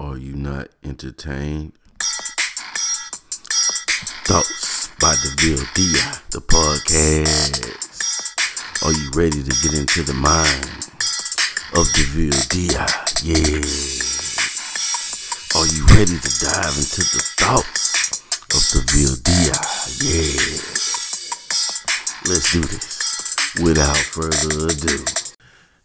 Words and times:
Are 0.00 0.16
you 0.16 0.32
not 0.34 0.68
entertained? 0.82 1.74
Thoughts 4.24 4.88
by 4.98 5.14
DeVille 5.20 5.66
Dia, 5.74 6.16
the 6.30 6.40
podcast. 6.40 7.60
Are 8.82 8.92
you 8.92 9.10
ready 9.14 9.42
to 9.42 9.52
get 9.60 9.78
into 9.78 10.02
the 10.02 10.14
mind 10.14 10.64
of 11.76 11.84
DeVille 11.92 12.32
Dia? 12.48 12.86
Yeah. 13.20 13.60
Are 15.60 15.68
you 15.68 15.84
ready 15.92 16.16
to 16.16 16.30
dive 16.48 16.80
into 16.80 17.04
the 17.04 17.20
thoughts 17.36 18.24
of 18.56 18.62
DeVille 18.72 19.20
Dia? 19.20 19.52
Yeah. 20.00 20.40
Let's 22.24 22.48
do 22.50 22.62
this 22.62 23.36
without 23.62 23.98
further 23.98 24.64
ado. 24.64 25.04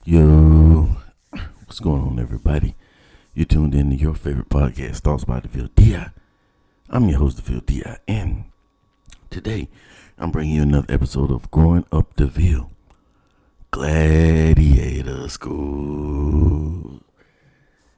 Yo, 0.05 0.95
what's 1.65 1.81
going 1.81 2.01
on, 2.01 2.17
everybody? 2.17 2.75
You're 3.35 3.45
tuned 3.45 3.75
in 3.75 3.89
to 3.89 3.97
your 3.97 4.13
favorite 4.13 4.47
podcast, 4.47 4.99
Thoughts 4.99 5.25
by 5.25 5.41
DeVille 5.41 5.67
Dia. 5.75 6.13
I'm 6.89 7.09
your 7.09 7.19
host, 7.19 7.35
DeVille 7.35 7.65
Dia, 7.65 7.99
and 8.07 8.45
today 9.29 9.67
I'm 10.17 10.31
bringing 10.31 10.55
you 10.55 10.61
another 10.61 10.93
episode 10.93 11.29
of 11.31 11.51
Growing 11.51 11.83
Up 11.91 12.15
the 12.15 12.27
DeVille 12.27 12.71
Gladiator 13.71 15.27
School. 15.27 17.01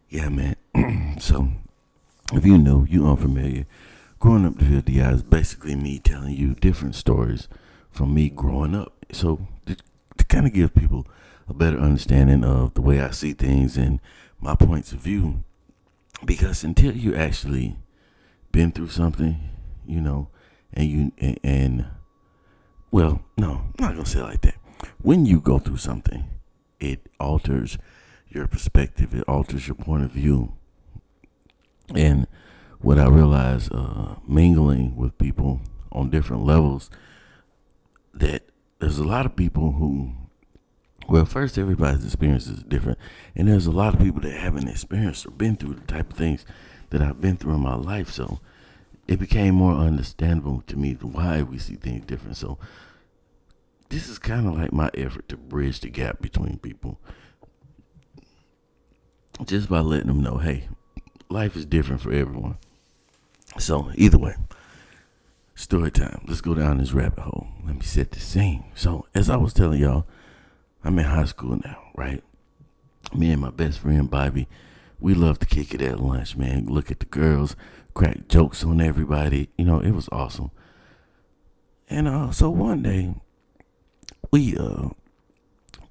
Yeah, 0.10 0.30
man. 0.30 0.56
so, 1.20 1.50
if 2.34 2.44
you 2.44 2.58
know, 2.58 2.88
you 2.90 3.08
unfamiliar, 3.08 3.68
Growing 4.18 4.44
Up 4.44 4.58
DeVille 4.58 4.82
Dia 4.82 5.12
is 5.12 5.22
basically 5.22 5.76
me 5.76 6.00
telling 6.00 6.36
you 6.36 6.56
different 6.56 6.96
stories 6.96 7.48
from 7.92 8.12
me 8.12 8.30
growing 8.30 8.74
up. 8.74 9.06
So, 9.12 9.48
to, 9.68 9.76
to 10.18 10.26
kind 10.26 10.48
of 10.48 10.54
give 10.54 10.74
people 10.74 11.06
a 11.48 11.54
better 11.54 11.78
understanding 11.78 12.44
of 12.44 12.74
the 12.74 12.82
way 12.82 13.00
I 13.00 13.12
see 13.12 13.34
things 13.34 13.78
and 13.78 14.00
my 14.40 14.56
points 14.56 14.92
of 14.92 15.00
view 15.00 15.44
because 16.26 16.64
until 16.64 16.96
you 16.96 17.16
actually 17.16 17.78
been 18.52 18.72
through 18.72 18.90
something, 18.90 19.38
you 19.86 20.02
know, 20.02 20.30
and 20.74 20.90
you 20.90 21.12
and, 21.20 21.40
and 21.44 21.86
well, 22.92 23.24
no, 23.38 23.52
I'm 23.52 23.74
not 23.80 23.92
gonna 23.94 24.06
say 24.06 24.22
like 24.22 24.42
that. 24.42 24.56
When 25.02 25.26
you 25.26 25.40
go 25.40 25.60
through 25.60 25.78
something, 25.78 26.26
it 26.80 27.08
alters 27.20 27.78
your 28.30 28.48
perspective. 28.48 29.14
It 29.14 29.24
alters 29.28 29.68
your 29.68 29.76
point 29.76 30.04
of 30.04 30.12
view. 30.12 30.54
And 31.96 32.28
what 32.80 33.00
I 33.00 33.08
realized, 33.08 33.74
uh, 33.74 34.16
mingling 34.28 34.96
with 34.96 35.18
people 35.18 35.62
on 35.92 36.10
different 36.10 36.44
levels, 36.44 36.90
that 38.14 38.44
there's 38.80 39.00
a 39.00 39.04
lot 39.04 39.26
of 39.26 39.36
people 39.36 39.74
who 39.74 40.14
well, 41.08 41.26
first, 41.26 41.58
everybody's 41.58 42.04
experience 42.04 42.48
is 42.48 42.64
different. 42.64 42.98
And 43.36 43.48
there's 43.48 43.66
a 43.66 43.72
lot 43.72 43.94
of 43.94 44.00
people 44.00 44.22
that 44.22 44.34
haven't 44.34 44.68
experienced 44.68 45.26
or 45.26 45.32
been 45.32 45.56
through 45.56 45.76
the 45.76 45.88
type 45.88 46.12
of 46.12 46.18
things 46.18 46.46
that 46.90 47.02
I've 47.02 47.22
been 47.22 47.38
through 47.38 47.56
in 47.56 47.62
my 47.62 47.76
life. 47.76 48.10
So 48.10 48.40
it 49.08 49.20
became 49.20 49.56
more 49.56 49.74
understandable 49.74 50.64
to 50.68 50.76
me 50.78 50.94
why 50.94 51.44
we 51.44 51.60
see 51.60 51.76
things 51.76 52.06
different. 52.06 52.36
So 52.36 52.58
this 53.90 54.10
is 54.10 54.20
kind 54.20 54.48
of 54.48 54.58
like 54.58 54.74
my 54.74 54.90
effort 54.94 55.30
to 55.30 55.38
bridge 55.38 55.80
the 55.80 55.90
gap 55.90 56.22
between 56.22 56.58
people. 56.58 57.00
Just 59.46 59.70
by 59.70 59.80
letting 59.80 60.08
them 60.08 60.22
know, 60.22 60.38
hey, 60.40 60.68
life 61.30 61.56
is 61.56 61.66
different 61.66 62.02
for 62.02 62.12
everyone. 62.12 62.58
So 63.60 63.92
either 63.96 64.18
way, 64.18 64.36
story 65.56 65.92
time. 65.92 66.26
Let's 66.28 66.42
go 66.42 66.54
down 66.54 66.80
this 66.80 66.92
rabbit 66.92 67.20
hole. 67.20 67.48
Let 67.66 67.76
me 67.76 67.84
set 67.84 68.12
the 68.12 68.20
scene. 68.20 68.66
So 68.76 69.06
as 69.16 69.30
I 69.30 69.38
was 69.38 69.54
telling 69.54 69.80
y'all, 69.80 70.06
I'm 70.88 70.98
in 71.00 71.06
high 71.06 71.26
school 71.26 71.60
now, 71.66 71.84
right? 71.98 72.24
Me 73.14 73.30
and 73.32 73.42
my 73.42 73.50
best 73.50 73.80
friend 73.80 74.10
Bobby, 74.10 74.48
we 75.02 75.14
love 75.14 75.38
to 75.40 75.46
kick 75.46 75.74
it 75.74 75.82
at 75.82 76.00
lunch, 76.00 76.38
man. 76.38 76.66
Look 76.68 76.90
at 76.90 77.02
the 77.02 77.06
girls, 77.06 77.58
crack 77.94 78.30
jokes 78.30 78.64
on 78.64 78.80
everybody. 78.80 79.50
You 79.58 79.66
know, 79.66 79.82
it 79.82 79.92
was 79.92 80.08
awesome. 80.14 80.50
And 81.90 82.08
uh, 82.08 82.32
so 82.32 82.50
one 82.50 82.84
day, 82.84 83.14
we 84.32 84.56
uh, 84.56 84.92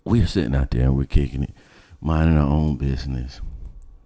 we 0.06 0.22
are 0.22 0.26
sitting 0.26 0.54
out 0.54 0.70
there 0.70 0.84
and 0.84 0.96
we're 0.96 1.04
kicking 1.04 1.42
it, 1.42 1.52
minding 2.00 2.38
our 2.38 2.48
own 2.48 2.76
business. 2.78 3.42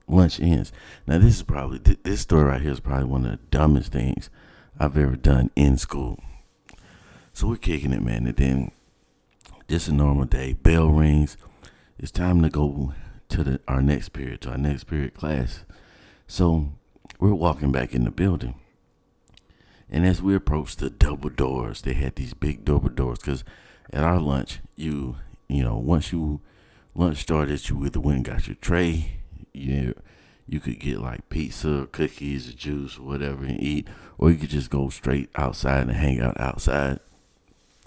Lunch 0.09 0.41
ends. 0.41 0.73
Now 1.07 1.19
this 1.19 1.37
is 1.37 1.45
probably 1.45 1.79
this 1.79 2.23
story 2.23 2.43
right 2.43 2.63
here 2.63 2.73
is 2.73 2.81
probably 2.81 3.05
one 3.05 3.27
of 3.27 3.31
the 3.31 3.47
dumbest 3.53 3.93
things 3.93 4.29
I've 4.77 4.99
ever 4.99 5.15
done 5.15 5.53
in 5.55 5.79
school. 5.79 6.19
So 7.33 7.47
we're 7.47 7.59
kicking 7.59 7.93
it, 7.93 8.03
man, 8.03 8.27
and 8.27 8.37
then 8.37 8.73
just 9.71 9.87
a 9.87 9.93
normal 9.93 10.25
day. 10.25 10.53
Bell 10.53 10.89
rings. 10.89 11.37
It's 11.97 12.11
time 12.11 12.43
to 12.43 12.49
go 12.49 12.93
to 13.29 13.45
the, 13.45 13.61
our 13.69 13.81
next 13.81 14.09
period, 14.09 14.41
to 14.41 14.51
our 14.51 14.59
next 14.59 14.85
period 14.85 15.15
class. 15.15 15.65
So 16.27 16.73
we're 17.21 17.35
walking 17.35 17.71
back 17.71 17.95
in 17.95 18.03
the 18.03 18.11
building. 18.11 18.57
And 19.89 20.05
as 20.05 20.21
we 20.21 20.35
approach 20.35 20.75
the 20.75 20.91
double 20.91 21.31
doors, 21.31 21.83
they 21.83 21.95
had 21.95 22.17
these 22.17 22.35
big 22.35 22.65
double 22.65 22.89
doors 22.89 23.21
because 23.21 23.45
at 23.93 24.03
our 24.03 24.19
lunch, 24.19 24.59
you 24.75 25.17
you 25.47 25.63
know, 25.63 25.77
once 25.77 26.11
you 26.11 26.41
lunch 26.97 27.19
started, 27.19 27.69
you 27.69 27.87
either 27.87 28.01
went 28.01 28.17
and 28.17 28.25
got 28.25 28.49
your 28.49 28.57
tray, 28.57 29.21
you 29.53 29.95
you 30.49 30.59
could 30.59 30.81
get 30.81 30.99
like 30.99 31.29
pizza, 31.29 31.89
cookies, 31.93 32.49
or 32.49 32.55
juice, 32.55 32.99
or 32.99 33.03
whatever, 33.03 33.45
and 33.45 33.61
eat, 33.63 33.87
or 34.19 34.33
you 34.33 34.37
could 34.37 34.51
just 34.51 34.71
go 34.71 34.89
straight 34.89 35.31
outside 35.37 35.83
and 35.83 35.93
hang 35.93 36.21
out 36.21 36.41
outside. 36.41 36.99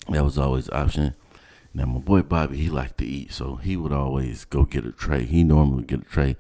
That 0.10 0.24
was 0.24 0.38
always 0.38 0.66
the 0.66 0.78
option. 0.78 1.16
Now 1.74 1.86
my 1.86 2.00
boy 2.00 2.22
Bobby, 2.22 2.58
he 2.58 2.70
liked 2.70 3.00
to 3.00 3.06
eat, 3.06 3.34
so 3.34 3.56
he 3.56 3.76
would 3.76 3.92
always 3.92 4.46
go 4.46 4.64
get 4.64 4.86
a 4.86 4.92
tray. 4.92 5.26
He 5.26 5.44
normally 5.44 5.84
get 5.84 6.02
a 6.02 6.06
tray, 6.06 6.36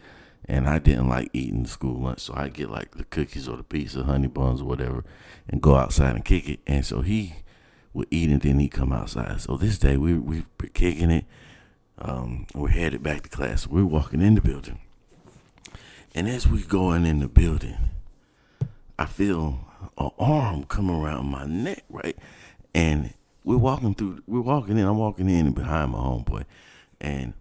and 0.45 0.67
I 0.67 0.77
didn't 0.77 1.09
like 1.09 1.29
eating 1.33 1.65
school 1.65 1.99
lunch, 2.01 2.19
so 2.19 2.33
I 2.35 2.49
get 2.49 2.69
like 2.69 2.91
the 2.95 3.03
cookies 3.05 3.47
or 3.47 3.57
the 3.57 3.63
pizza, 3.63 4.03
honey 4.03 4.27
buns 4.27 4.61
or 4.61 4.65
whatever, 4.65 5.03
and 5.49 5.61
go 5.61 5.75
outside 5.75 6.15
and 6.15 6.23
kick 6.23 6.47
it. 6.47 6.59
And 6.67 6.85
so 6.85 7.01
he 7.01 7.37
would 7.93 8.07
eat, 8.11 8.29
and 8.29 8.41
then 8.41 8.59
he 8.59 8.69
come 8.69 8.91
outside. 8.91 9.41
So 9.41 9.57
this 9.57 9.79
day 9.79 9.97
we 9.97 10.13
we 10.13 10.43
were 10.61 10.67
kicking 10.67 11.09
it. 11.09 11.25
Um, 11.97 12.45
we're 12.53 12.69
headed 12.69 13.01
back 13.01 13.23
to 13.23 13.29
class. 13.29 13.67
We're 13.67 13.85
walking 13.85 14.21
in 14.21 14.35
the 14.35 14.41
building, 14.41 14.79
and 16.13 16.29
as 16.29 16.47
we 16.47 16.61
going 16.61 17.07
in 17.07 17.21
the 17.21 17.27
building, 17.27 17.77
I 18.99 19.05
feel 19.05 19.65
an 19.97 20.11
arm 20.19 20.65
come 20.65 20.91
around 20.91 21.25
my 21.27 21.45
neck, 21.45 21.83
right, 21.89 22.17
and 22.75 23.13
we're 23.43 23.57
walking 23.57 23.93
through, 23.93 24.23
we're 24.27 24.41
walking 24.41 24.77
in, 24.77 24.85
I'm 24.85 24.97
walking 24.97 25.29
in 25.29 25.47
and 25.47 25.55
behind 25.55 25.91
my 25.91 25.99
homeboy. 25.99 26.45
And 27.01 27.33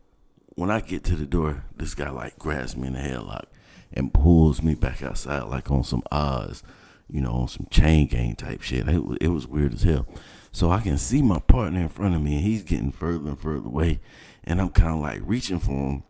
when 0.55 0.71
I 0.71 0.81
get 0.81 1.05
to 1.05 1.17
the 1.17 1.27
door, 1.27 1.65
this 1.77 1.95
guy 1.95 2.11
like 2.11 2.39
grabs 2.39 2.77
me 2.77 2.89
in 2.89 2.95
the 2.95 3.01
headlock 3.01 3.45
and 3.93 4.13
pulls 4.13 4.63
me 4.63 4.75
back 4.75 5.03
outside 5.03 5.45
like 5.45 5.71
on 5.71 5.85
some 5.85 6.03
Oz, 6.11 6.63
you 7.09 7.21
know, 7.21 7.33
on 7.33 7.49
some 7.49 7.67
chain 7.71 8.07
gang 8.07 8.35
type 8.35 8.63
shit. 8.63 8.89
It, 8.89 9.03
it 9.21 9.29
was 9.29 9.47
weird 9.47 9.75
as 9.75 9.83
hell. 9.83 10.07
So 10.51 10.71
I 10.71 10.81
can 10.81 10.99
see 10.99 11.23
my 11.23 11.39
partner 11.39 11.81
in 11.81 11.89
front 11.89 12.15
of 12.15 12.23
me 12.23 12.37
and 12.37 12.45
he's 12.45 12.63
getting 12.63 12.93
further 12.93 13.31
and 13.31 13.39
further 13.39 13.67
away. 13.67 14.01
And 14.45 14.61
I'm 14.61 14.71
kind 14.71 14.95
of 14.95 15.01
like 15.01 15.21
reaching 15.25 15.61
for 15.61 15.71
him, 15.71 16.03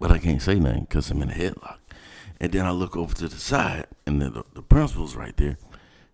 but 0.00 0.10
I 0.10 0.18
can't 0.18 0.42
say 0.42 0.56
nothing 0.56 0.82
because 0.84 1.10
I'm 1.10 1.22
in 1.22 1.30
a 1.30 1.34
headlock. 1.34 1.78
And 2.40 2.52
then 2.52 2.66
I 2.66 2.72
look 2.72 2.96
over 2.96 3.14
to 3.14 3.28
the 3.28 3.36
side 3.36 3.86
and 4.04 4.20
the, 4.20 4.44
the 4.52 4.62
principal's 4.62 5.14
right 5.14 5.36
there 5.36 5.56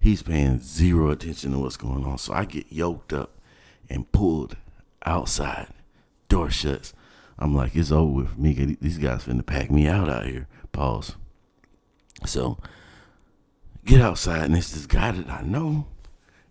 he's 0.01 0.23
paying 0.23 0.61
zero 0.61 1.11
attention 1.11 1.53
to 1.53 1.59
what's 1.59 1.77
going 1.77 2.05
on. 2.05 2.19
So 2.19 2.33
I 2.33 2.45
get 2.45 2.73
yoked 2.73 3.13
up 3.13 3.39
and 3.89 4.11
pulled 4.13 4.57
outside. 5.05 5.69
Door 6.29 6.51
shuts. 6.51 6.93
I'm 7.39 7.55
like, 7.55 7.75
it's 7.77 7.93
over 7.93 8.13
with 8.13 8.39
me. 8.39 8.77
These 8.81 8.99
guys 8.99 9.25
finna 9.25 9.47
pack 9.47 9.71
me 9.71 9.87
out 9.87 10.09
out 10.09 10.27
here. 10.27 10.49
Pause. 10.73 11.17
So 12.27 12.59
get 13.85 14.01
outside, 14.01 14.45
and 14.45 14.57
it's 14.57 14.73
this 14.73 14.87
guy 14.87 15.13
that 15.13 15.31
I 15.31 15.43
know 15.43 15.87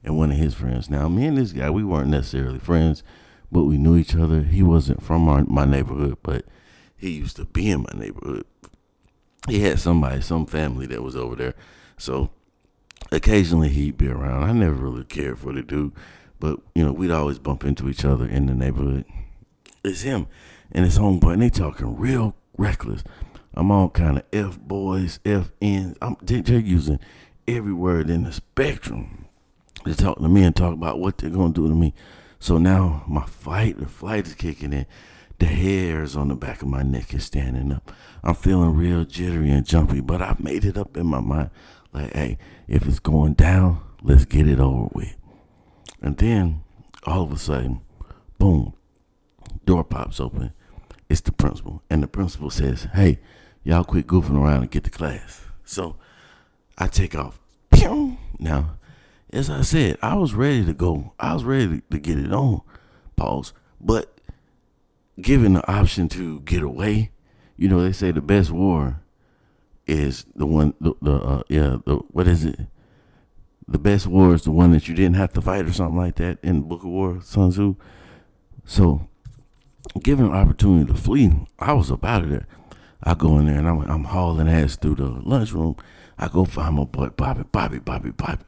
and 0.04 0.18
one 0.18 0.32
of 0.32 0.38
his 0.38 0.54
friends. 0.54 0.90
Now, 0.90 1.10
me 1.10 1.26
and 1.26 1.38
this 1.38 1.52
guy, 1.52 1.70
we 1.70 1.84
weren't 1.84 2.10
necessarily 2.10 2.60
friends, 2.60 3.04
but 3.52 3.66
we 3.66 3.78
knew 3.78 3.98
each 3.98 4.16
other. 4.16 4.44
He 4.44 4.64
wasn't 4.64 5.04
from 5.04 5.28
our, 5.28 5.44
my 5.44 5.66
neighborhood, 5.66 6.18
but 6.24 6.46
he 6.96 7.12
used 7.12 7.36
to 7.36 7.46
be 7.46 7.70
in 7.70 7.82
my 7.82 8.00
neighborhood. 8.00 8.46
He 9.48 9.60
had 9.60 9.80
somebody, 9.80 10.22
some 10.22 10.46
family 10.46 10.88
that 10.88 11.04
was 11.04 11.16
over 11.16 11.36
there. 11.36 11.54
So 11.98 12.30
occasionally 13.12 13.70
he'd 13.70 13.98
be 13.98 14.08
around. 14.08 14.44
I 14.44 14.52
never 14.54 14.76
really 14.76 15.04
cared 15.04 15.40
for 15.40 15.54
the 15.54 15.62
dude, 15.62 15.94
but 16.40 16.60
you 16.76 16.86
know 16.86 16.92
we'd 16.92 17.12
always 17.12 17.40
bump 17.40 17.64
into 17.64 17.90
each 17.90 18.06
other 18.06 18.26
in 18.26 18.46
the 18.48 18.54
neighborhood. 18.54 19.06
It's 19.84 20.02
him 20.02 20.28
and 20.72 20.86
his 20.86 20.98
homeboy, 20.98 21.34
and 21.34 21.42
they 21.42 21.50
talking 21.50 21.98
real 21.98 22.36
reckless. 22.58 23.04
I'm 23.54 23.72
all 23.72 23.90
kind 23.90 24.18
of 24.18 24.26
f 24.32 24.60
boys, 24.60 25.20
f 25.26 25.52
ns. 25.64 25.96
I'm 26.02 26.18
they're 26.22 26.60
using 26.60 27.00
every 27.48 27.74
word 27.74 28.10
in 28.10 28.24
the 28.24 28.32
spectrum 28.32 29.26
to 29.86 29.96
talk 29.96 30.20
to 30.20 30.28
me 30.28 30.44
and 30.44 30.56
talk 30.56 30.74
about 30.74 31.00
what 31.00 31.18
they're 31.18 31.30
gonna 31.30 31.54
do 31.54 31.68
to 31.68 31.76
me. 31.76 31.94
So 32.40 32.58
now 32.58 33.04
my 33.08 33.26
fight, 33.26 33.80
the 33.80 33.88
flight 33.88 34.28
is 34.28 34.36
kicking 34.36 34.74
in. 34.74 34.86
The 35.40 35.46
hairs 35.46 36.16
on 36.16 36.30
the 36.30 36.36
back 36.36 36.62
of 36.64 36.68
my 36.68 36.82
neck 36.82 37.14
is 37.14 37.26
standing 37.26 37.72
up. 37.72 37.92
I'm 38.24 38.34
feeling 38.34 38.76
real 38.76 39.06
jittery 39.06 39.52
and 39.52 39.66
jumpy, 39.66 40.02
but 40.02 40.22
I've 40.22 40.40
made 40.40 40.66
it 40.66 40.78
up 40.78 40.98
in 40.98 41.06
my 41.06 41.20
mind. 41.20 41.52
Like, 41.94 42.14
hey, 42.14 42.38
if 42.68 42.86
it's 42.86 43.00
going 43.00 43.34
down, 43.34 43.82
let's 44.02 44.26
get 44.26 44.48
it 44.48 44.60
over 44.60 44.90
with. 44.94 45.16
And 46.02 46.18
then 46.18 46.64
all 47.06 47.24
of 47.24 47.32
a 47.32 47.38
sudden, 47.38 47.82
boom, 48.38 48.74
door 49.66 49.84
pops 49.84 50.20
open. 50.20 50.54
It's 51.10 51.22
the 51.22 51.32
principal. 51.32 51.82
And 51.90 52.04
the 52.04 52.08
principal 52.08 52.50
says, 52.50 52.88
Hey, 52.94 53.20
y'all 53.64 53.84
quit 53.84 54.08
goofing 54.08 54.38
around 54.38 54.62
and 54.62 54.72
get 54.72 54.84
to 54.84 54.90
class. 54.90 55.46
So 55.64 55.96
I 56.78 56.88
take 56.88 57.16
off. 57.16 57.40
Pew! 57.72 58.18
Now, 58.40 58.78
as 59.32 59.50
I 59.50 59.62
said, 59.62 59.98
I 60.02 60.16
was 60.16 60.34
ready 60.34 60.66
to 60.66 60.74
go. 60.74 61.14
I 61.20 61.34
was 61.34 61.44
ready 61.44 61.82
to 61.90 62.00
get 62.00 62.20
it 62.20 62.32
on. 62.32 62.62
Pause. 63.16 63.54
But 63.80 64.20
given 65.20 65.54
the 65.54 65.72
option 65.72 66.08
to 66.10 66.42
get 66.42 66.62
away, 66.62 67.12
you 67.56 67.68
know, 67.68 67.82
they 67.82 67.92
say 67.92 68.12
the 68.12 68.22
best 68.22 68.52
war 68.52 69.02
is 69.88 70.26
the 70.36 70.46
one, 70.46 70.74
the, 70.82 70.94
the 71.02 71.14
uh, 71.14 71.44
yeah, 71.50 71.78
the, 71.86 71.96
what 72.12 72.28
is 72.28 72.46
it? 72.46 72.60
The 73.68 73.80
best 73.80 74.08
war 74.08 74.34
is 74.34 74.44
the 74.44 74.52
one 74.52 74.72
that 74.72 74.88
you 74.88 74.96
didn't 74.96 75.16
have 75.16 75.34
to 75.34 75.42
fight 75.42 75.66
or 75.66 75.74
something 75.74 75.98
like 75.98 76.16
that 76.16 76.38
in 76.42 76.62
Book 76.62 76.84
of 76.84 76.90
War, 76.90 77.20
Sun 77.22 77.52
Tzu. 77.52 77.76
So, 78.66 79.08
given 80.04 80.26
an 80.26 80.34
opportunity 80.34 80.92
to 80.92 80.98
flee, 80.98 81.32
I 81.60 81.74
was 81.74 81.90
about 81.90 82.24
it 82.24 82.30
there. 82.30 82.48
I 83.04 83.14
go 83.14 83.38
in 83.40 83.48
there 83.48 83.58
and 83.58 83.68
I'm, 83.68 83.82
I'm 83.82 84.04
hauling 84.06 84.50
ass 84.50 84.76
through 84.76 84.96
the 84.96 85.06
lunchroom. 85.06 85.76
I 86.18 86.28
go 86.28 86.46
find 86.46 86.76
my 86.76 86.84
boy 86.84 87.10
Bobby, 87.10 87.44
Bobby, 87.52 87.80
Bobby, 87.80 88.12
Bobby. 88.12 88.44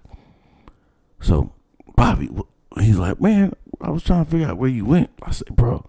So 1.22 1.54
Bobby, 1.96 2.30
he's 2.80 2.98
like, 2.98 3.22
man, 3.22 3.54
I 3.82 3.92
was 3.92 4.04
trying 4.04 4.26
to 4.26 4.32
figure 4.32 4.48
out 4.48 4.58
where 4.58 4.70
you 4.70 4.86
went. 4.86 5.10
I 5.22 5.32
said, 5.32 5.56
bro, 5.56 5.86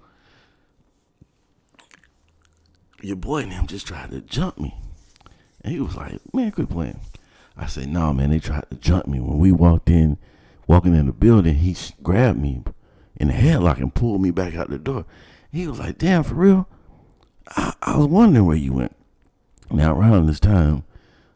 your 3.03 3.17
boy 3.17 3.39
and 3.39 3.53
him 3.53 3.67
just 3.67 3.87
tried 3.87 4.11
to 4.11 4.21
jump 4.21 4.59
me. 4.59 4.77
And 5.63 5.73
he 5.73 5.81
was 5.81 5.97
like, 5.97 6.19
man, 6.35 6.51
quit 6.53 6.71
playing. 6.71 7.01
I 7.57 7.67
said, 7.67 7.89
no, 7.89 8.01
nah, 8.01 8.13
man, 8.13 8.31
they 8.31 8.39
tried 8.39 8.71
to 8.71 8.77
jump 8.77 9.07
me. 9.07 9.21
When 9.21 9.39
we 9.39 9.53
walked 9.53 9.91
in, 9.91 10.17
walking 10.67 10.95
in 10.95 11.07
the 11.07 11.13
building, 11.13 11.57
he 11.57 11.77
grabbed 12.03 12.41
me 12.41 12.63
in 13.17 13.29
the 13.29 13.35
headlock 13.35 13.79
and 13.79 13.95
pulled 13.95 14.23
me 14.23 14.31
back 14.31 14.55
out 14.55 14.71
the 14.71 14.79
door. 14.79 15.05
He 15.53 15.67
was 15.67 15.79
like, 15.79 15.99
damn, 15.99 16.23
for 16.23 16.35
real? 16.35 16.69
I, 17.49 17.75
I 17.83 17.97
was 17.99 18.07
wondering 18.07 18.47
where 18.47 18.57
you 18.57 18.73
went. 18.73 18.97
Now, 19.71 19.95
around 19.95 20.27
this 20.27 20.41
time, 20.41 20.85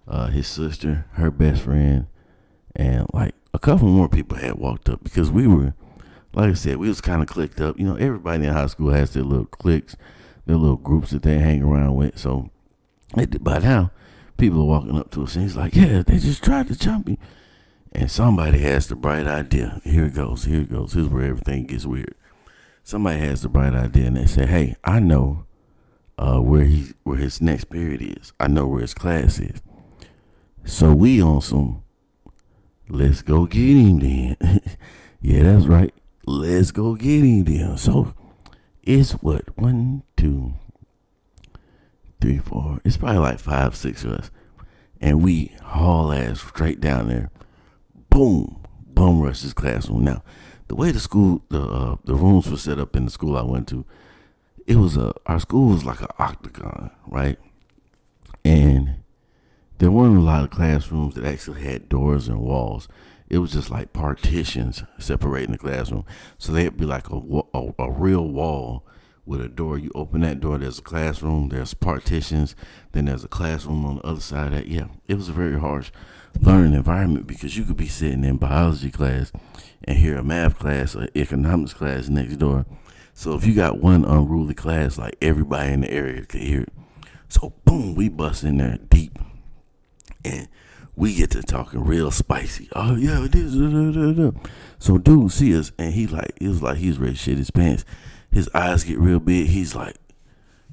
uh, 0.09 0.29
his 0.29 0.47
sister, 0.47 1.07
her 1.13 1.31
best 1.31 1.63
friend, 1.63 2.07
and 2.75 3.07
like 3.13 3.35
a 3.53 3.59
couple 3.59 3.89
more 3.89 4.09
people 4.09 4.37
had 4.37 4.55
walked 4.55 4.89
up 4.89 5.05
because 5.05 5.31
we 5.31 5.47
were, 5.47 5.75
like 6.33 6.51
I 6.51 6.55
said, 6.55 6.79
we 6.79 6.89
was 6.89 7.01
kind 7.01 7.23
of 7.23 7.29
clicked 7.29 7.61
up. 7.61 7.79
You 7.79 7.87
know, 7.87 7.97
everybody 7.97 8.45
in 8.45 8.53
high 8.53 8.67
school 8.67 8.91
has 8.91 9.13
their 9.13 9.23
little 9.23 9.47
cliques, 9.47 9.97
their 10.47 10.57
little 10.57 10.77
groups 10.77 11.11
that 11.11 11.23
they 11.23 11.39
hang 11.39 11.63
around 11.63 11.95
with. 11.95 12.19
So 12.19 12.51
by 13.41 13.59
now, 13.59 13.93
people 14.37 14.61
are 14.63 14.67
walking 14.67 14.99
up 14.99 15.11
to 15.13 15.25
us 15.25 15.35
and 15.35 15.45
he's 15.45 15.57
like, 15.57 15.75
"Yeah, 15.75 16.03
they 16.03 16.19
just 16.19 16.43
tried 16.43 16.69
to 16.69 16.77
jump 16.77 17.07
me." 17.07 17.19
And 17.93 18.11
somebody 18.11 18.59
has 18.59 18.89
the 18.89 18.97
bright 18.97 19.27
idea. 19.27 19.81
Here 19.85 20.07
it 20.07 20.15
goes. 20.15 20.45
Here 20.45 20.63
it 20.63 20.71
goes. 20.71 20.93
Here's 20.93 21.09
where 21.09 21.25
everything 21.25 21.67
gets 21.67 21.87
weird. 21.87 22.15
Somebody 22.83 23.21
has 23.21 23.43
the 23.43 23.49
bright 23.49 23.75
idea 23.75 24.07
and 24.07 24.17
they 24.17 24.27
say, 24.27 24.47
"Hey, 24.47 24.77
I 24.85 25.01
know 25.01 25.47
uh, 26.19 26.41
where 26.41 26.65
he 26.65 26.93
where 27.05 27.19
his 27.19 27.41
next 27.41 27.65
period 27.65 28.03
is. 28.03 28.33
I 28.41 28.49
know 28.49 28.67
where 28.67 28.83
his 28.83 28.95
class 28.95 29.39
is." 29.39 29.61
So 30.65 30.95
we 30.95 31.21
on 31.23 31.41
some 31.41 31.85
Let's 32.89 33.23
go 33.23 33.47
get 33.47 33.77
him 33.77 33.99
then. 34.01 34.37
yeah, 35.23 35.43
that's 35.43 35.67
right. 35.67 35.93
Let's 36.27 36.71
go 36.71 36.95
get 36.95 37.25
him 37.25 37.45
then. 37.45 37.79
So 37.79 38.15
it's 38.83 39.13
what? 39.13 39.57
One, 39.57 40.03
two, 40.17 40.55
three, 42.21 42.39
four. 42.39 42.81
It's 42.85 42.97
probably 42.97 43.19
like 43.19 43.39
five, 43.39 43.77
six 43.77 44.05
of 44.05 44.13
us. 44.13 44.31
And 45.01 45.23
we 45.23 45.55
haul 45.63 46.13
ass 46.13 46.41
straight 46.41 46.81
down 46.81 47.09
there. 47.09 47.31
Boom. 48.11 48.65
Bum 48.87 49.21
rush 49.21 49.43
this 49.43 49.53
classroom. 49.53 50.05
Now, 50.05 50.23
the 50.69 50.75
way 50.75 50.91
the 50.93 51.01
school, 51.01 51.43
the 51.49 51.63
uh, 51.63 51.97
the 52.05 52.15
rooms 52.15 52.51
were 52.51 52.57
set 52.57 52.79
up 52.79 52.97
in 52.97 53.05
the 53.05 53.11
school 53.11 53.37
I 53.37 53.43
went 53.43 53.69
to, 53.69 53.85
it 54.67 54.77
was 54.77 54.97
a 54.97 55.13
our 55.27 55.41
school 55.41 55.71
was 55.71 55.85
like 55.85 56.01
an 56.01 56.09
octagon, 56.19 56.91
right? 57.07 57.39
And 58.45 58.97
there 59.79 59.91
weren't 59.91 60.17
a 60.17 60.21
lot 60.21 60.45
of 60.45 60.51
classrooms 60.51 61.15
that 61.15 61.25
actually 61.25 61.63
had 61.63 61.89
doors 61.89 62.29
and 62.29 62.41
walls. 62.41 62.89
It 63.29 63.39
was 63.39 63.53
just 63.53 63.71
like 63.71 63.93
partitions 63.93 64.85
separating 64.99 65.53
the 65.53 65.59
classroom. 65.59 66.05
So 66.39 66.53
they'd 66.53 66.77
be 66.77 66.87
like 66.87 67.11
a, 67.11 67.21
a, 67.53 67.73
a 67.79 67.91
real 67.91 68.29
wall 68.29 68.87
with 69.27 69.41
a 69.41 69.49
door. 69.49 69.79
You 69.79 69.91
open 69.95 70.21
that 70.23 70.41
door, 70.41 70.59
there's 70.59 70.79
a 70.79 70.83
classroom, 70.83 71.49
there's 71.49 71.75
partitions, 71.75 72.55
then 72.93 73.07
there's 73.07 73.25
a 73.25 73.29
classroom 73.29 73.85
on 73.85 73.97
the 73.97 74.03
other 74.03 74.21
side 74.21 74.49
of 74.49 74.53
that. 74.53 74.69
Yeah, 74.69 74.87
it 75.09 75.15
was 75.15 75.29
a 75.29 75.33
very 75.33 75.59
harsh 75.59 75.91
learning 76.41 76.75
environment 76.75 77.27
because 77.27 77.57
you 77.57 77.65
could 77.65 77.77
be 77.77 77.89
sitting 77.89 78.25
in 78.25 78.37
biology 78.37 78.91
class 78.91 79.33
and 79.85 79.99
hear 79.99 80.17
a 80.17 80.25
math 80.25 80.59
class 80.59 80.97
or 80.97 81.09
economics 81.15 81.75
class 81.75 82.09
next 82.09 82.37
door. 82.37 82.67
So 83.13 83.35
if 83.35 83.47
you 83.47 83.55
got 83.55 83.79
one 83.79 84.05
unruly 84.05 84.55
class, 84.55 84.99
like 84.99 85.17
everybody 85.23 85.73
in 85.73 85.83
the 85.83 85.91
area 85.91 86.25
could 86.25 86.41
hear 86.41 86.63
it. 86.63 86.73
So 87.29 87.55
boom, 87.65 87.95
we 87.95 88.09
bust 88.09 88.45
in 88.45 88.59
there 88.59 88.79
deep 88.91 89.19
and 90.25 90.49
we 90.97 91.15
get 91.15 91.31
to 91.33 91.43
talking 91.43 91.85
real 91.85 92.11
spicy. 92.11 92.69
Oh 92.75 92.97
yeah, 92.97 93.25
it 93.25 93.35
is. 93.35 93.55
So 94.79 94.99
dude 94.99 95.33
see 95.33 95.57
us 95.57 95.73
and 95.79 95.93
he 95.93 96.07
like 96.07 96.33
it 96.41 96.49
was 96.49 96.63
like 96.63 96.79
he's 96.79 96.99
ready 96.99 97.13
to 97.13 97.19
shit 97.19 97.39
his 97.39 97.51
pants. 97.51 97.85
His 98.35 98.51
eyes 98.53 98.83
get 98.83 98.99
real 98.99 99.21
big. 99.21 99.47
He's 99.47 99.77
like, 99.77 99.95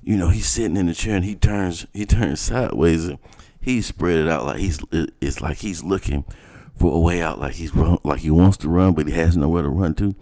you 0.01 0.17
know, 0.17 0.29
he's 0.29 0.47
sitting 0.47 0.77
in 0.77 0.87
the 0.87 0.95
chair 0.95 1.15
and 1.15 1.25
he 1.25 1.35
turns 1.35 1.85
he 1.93 2.07
turns 2.07 2.39
sideways 2.39 3.07
and 3.07 3.19
he 3.61 3.83
spread 3.83 4.17
it 4.17 4.27
out 4.27 4.45
like 4.45 4.57
he's 4.57 4.79
it's 4.91 5.41
like 5.41 5.59
he's 5.59 5.83
looking 5.83 6.25
for 6.73 6.91
a 6.91 6.99
way 6.99 7.21
out, 7.21 7.39
like 7.39 7.53
he's 7.53 7.75
run, 7.75 7.99
like 8.03 8.21
he 8.21 8.31
wants 8.31 8.57
to 8.57 8.67
run, 8.67 8.93
but 8.93 9.05
he 9.05 9.13
has 9.13 9.37
nowhere 9.37 9.61
to 9.61 9.69
run 9.69 9.93
to. 9.93 10.15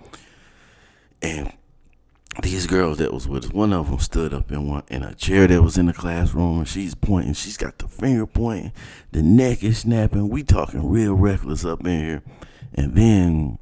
And 1.21 1.53
these 2.43 2.67
girls 2.67 2.97
that 2.97 3.13
was 3.13 3.25
with 3.25 3.45
us, 3.45 3.53
one 3.53 3.71
of 3.71 3.89
them 3.89 3.99
stood 3.99 4.33
up 4.33 4.51
in 4.51 4.67
one 4.67 4.83
in 4.89 5.03
a 5.03 5.15
chair 5.15 5.47
that 5.47 5.63
was 5.63 5.77
in 5.77 5.85
the 5.85 5.93
classroom, 5.93 6.59
and 6.59 6.67
she's 6.67 6.93
pointing. 6.93 7.33
She's 7.33 7.55
got 7.55 7.77
the 7.77 7.87
finger 7.87 8.27
pointing, 8.27 8.73
the 9.13 9.23
neck 9.23 9.63
is 9.63 9.77
snapping. 9.77 10.27
We 10.27 10.43
talking 10.43 10.89
real 10.89 11.13
reckless 11.13 11.63
up 11.63 11.85
in 11.85 11.99
here, 12.01 12.23
and 12.73 12.95
then 12.95 13.59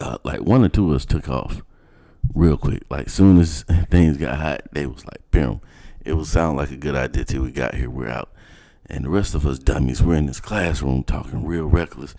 uh, 0.00 0.18
like 0.24 0.40
one 0.40 0.64
or 0.64 0.68
two 0.68 0.90
of 0.90 0.96
us 0.96 1.04
took 1.04 1.28
off 1.28 1.62
real 2.34 2.56
quick. 2.56 2.82
Like 2.90 3.08
soon 3.10 3.38
as 3.38 3.62
things 3.90 4.16
got 4.16 4.38
hot, 4.38 4.62
they 4.72 4.86
was 4.86 5.04
like, 5.04 5.20
"Bam!" 5.30 5.60
It 6.04 6.14
was 6.14 6.28
sound 6.28 6.56
like 6.56 6.70
a 6.70 6.76
good 6.76 6.96
idea 6.96 7.24
till 7.24 7.42
we 7.42 7.52
got 7.52 7.74
here. 7.74 7.90
We're 7.90 8.08
out, 8.08 8.30
and 8.86 9.04
the 9.04 9.10
rest 9.10 9.34
of 9.34 9.46
us 9.46 9.58
dummies, 9.58 10.02
we're 10.02 10.16
in 10.16 10.26
this 10.26 10.40
classroom 10.40 11.04
talking 11.04 11.44
real 11.44 11.66
reckless. 11.66 12.14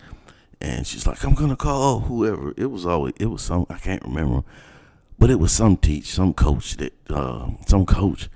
And 0.61 0.87
she's 0.87 1.05
like, 1.05 1.23
"I'm 1.23 1.33
gonna 1.33 1.55
call 1.55 2.01
whoever." 2.01 2.53
It 2.55 2.67
was 2.67 2.85
always 2.85 3.13
it 3.19 3.27
was 3.27 3.41
some 3.41 3.65
I 3.69 3.77
can't 3.77 4.03
remember 4.03 4.43
but 5.23 5.29
it 5.29 5.39
was 5.39 5.51
some 5.51 5.77
teach, 5.77 6.07
some 6.07 6.33
coach 6.33 6.75
that, 6.75 6.93
uh, 7.09 7.51
some 7.67 7.85
coach 7.85 8.29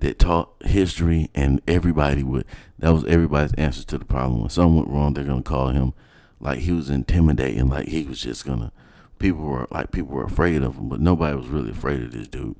that 0.00 0.20
taught 0.20 0.50
history, 0.64 1.30
and 1.34 1.60
everybody 1.66 2.22
would. 2.22 2.44
That 2.78 2.90
was 2.90 3.04
everybody's 3.06 3.54
answer 3.54 3.84
to 3.86 3.98
the 3.98 4.04
problem. 4.04 4.42
When 4.42 4.50
something 4.50 4.76
went 4.76 4.88
wrong, 4.88 5.14
they're 5.14 5.24
gonna 5.24 5.42
call 5.42 5.70
him 5.70 5.94
like 6.38 6.60
he 6.60 6.70
was 6.70 6.90
intimidating, 6.90 7.68
like 7.68 7.88
he 7.88 8.04
was 8.04 8.20
just 8.20 8.46
gonna. 8.46 8.70
People 9.18 9.44
were 9.44 9.66
like 9.70 9.90
people 9.90 10.14
were 10.14 10.24
afraid 10.24 10.62
of 10.62 10.76
him, 10.76 10.88
but 10.88 11.00
nobody 11.00 11.36
was 11.36 11.48
really 11.48 11.70
afraid 11.70 12.02
of 12.02 12.12
this 12.12 12.28
dude. 12.28 12.56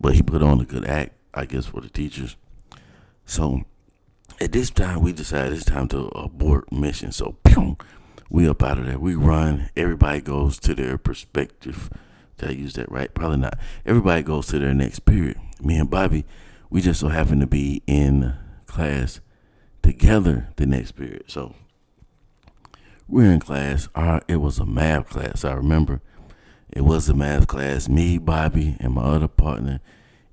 But 0.00 0.14
he 0.14 0.22
put 0.22 0.42
on 0.42 0.60
a 0.60 0.64
good 0.64 0.86
act, 0.86 1.12
I 1.34 1.44
guess, 1.44 1.66
for 1.66 1.80
the 1.80 1.88
teachers. 1.88 2.36
So 3.26 3.62
at 4.40 4.52
this 4.52 4.70
time, 4.70 5.00
we 5.00 5.12
decided 5.12 5.52
it's 5.52 5.64
time 5.64 5.88
to 5.88 6.06
abort 6.14 6.72
mission. 6.72 7.10
So, 7.12 7.36
pew, 7.44 7.76
we 8.30 8.48
up 8.48 8.62
out 8.62 8.78
of 8.78 8.86
there. 8.86 8.98
We 8.98 9.14
run. 9.14 9.70
Everybody 9.76 10.20
goes 10.20 10.58
to 10.60 10.74
their 10.74 10.96
perspective 10.96 11.90
did 12.38 12.50
I 12.50 12.52
use 12.52 12.74
that 12.74 12.90
right? 12.90 13.12
Probably 13.12 13.36
not. 13.36 13.58
Everybody 13.84 14.22
goes 14.22 14.46
to 14.48 14.58
their 14.58 14.74
next 14.74 15.00
period. 15.00 15.38
Me 15.60 15.76
and 15.76 15.90
Bobby, 15.90 16.24
we 16.70 16.80
just 16.80 17.00
so 17.00 17.08
happen 17.08 17.40
to 17.40 17.46
be 17.46 17.82
in 17.86 18.34
class 18.66 19.20
together 19.82 20.48
the 20.56 20.66
next 20.66 20.92
period. 20.92 21.24
So 21.26 21.54
we're 23.08 23.32
in 23.32 23.40
class. 23.40 23.88
Our, 23.94 24.20
it 24.28 24.36
was 24.36 24.58
a 24.58 24.66
math 24.66 25.08
class. 25.08 25.44
I 25.44 25.54
remember 25.54 26.00
it 26.70 26.82
was 26.82 27.08
a 27.08 27.14
math 27.14 27.46
class. 27.46 27.88
Me, 27.88 28.18
Bobby, 28.18 28.76
and 28.78 28.92
my 28.92 29.02
other 29.02 29.28
partner, 29.28 29.80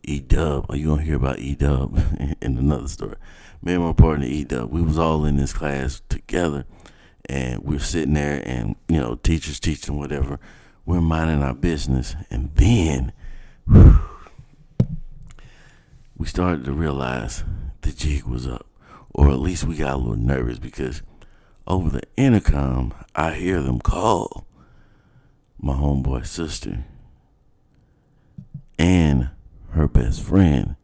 E 0.03 0.19
Dub. 0.19 0.65
Are 0.69 0.75
you 0.75 0.87
gonna 0.87 1.01
hear 1.01 1.15
about 1.15 1.39
E 1.39 1.55
Dub 1.55 1.97
in 2.41 2.57
another 2.57 2.89
story? 2.89 3.15
Me 3.63 3.73
and 3.73 3.83
my 3.83 3.93
partner 3.93 4.25
E 4.25 4.43
Dub. 4.43 4.69
We 4.71 4.81
was 4.81 4.99
all 4.99 5.25
in 5.25 5.37
this 5.37 5.53
class 5.53 6.01
together, 6.09 6.65
and 7.27 7.63
we 7.63 7.75
we're 7.75 7.79
sitting 7.79 8.13
there, 8.13 8.43
and 8.45 8.75
you 8.89 8.99
know, 8.99 9.15
teachers 9.15 9.59
teaching 9.59 9.97
whatever 9.97 10.39
we're 10.85 11.01
minding 11.01 11.41
our 11.41 11.55
business, 11.55 12.15
and 12.29 12.51
then 12.55 13.11
we 16.17 16.27
started 16.27 16.63
to 16.65 16.73
realize 16.73 17.43
the 17.81 17.91
jig 17.91 18.25
was 18.25 18.45
up, 18.45 18.67
or 19.13 19.31
at 19.31 19.39
least 19.39 19.63
we 19.63 19.77
got 19.77 19.95
a 19.95 19.97
little 19.97 20.15
nervous 20.15 20.59
because 20.59 21.01
over 21.67 21.89
the 21.89 22.03
intercom, 22.17 22.93
I 23.15 23.33
hear 23.33 23.61
them 23.61 23.79
call 23.79 24.45
my 25.59 25.73
homeboy 25.73 26.25
sister 26.25 26.85
and 28.77 29.29
her 29.71 29.87
best 29.87 30.21
friend 30.21 30.75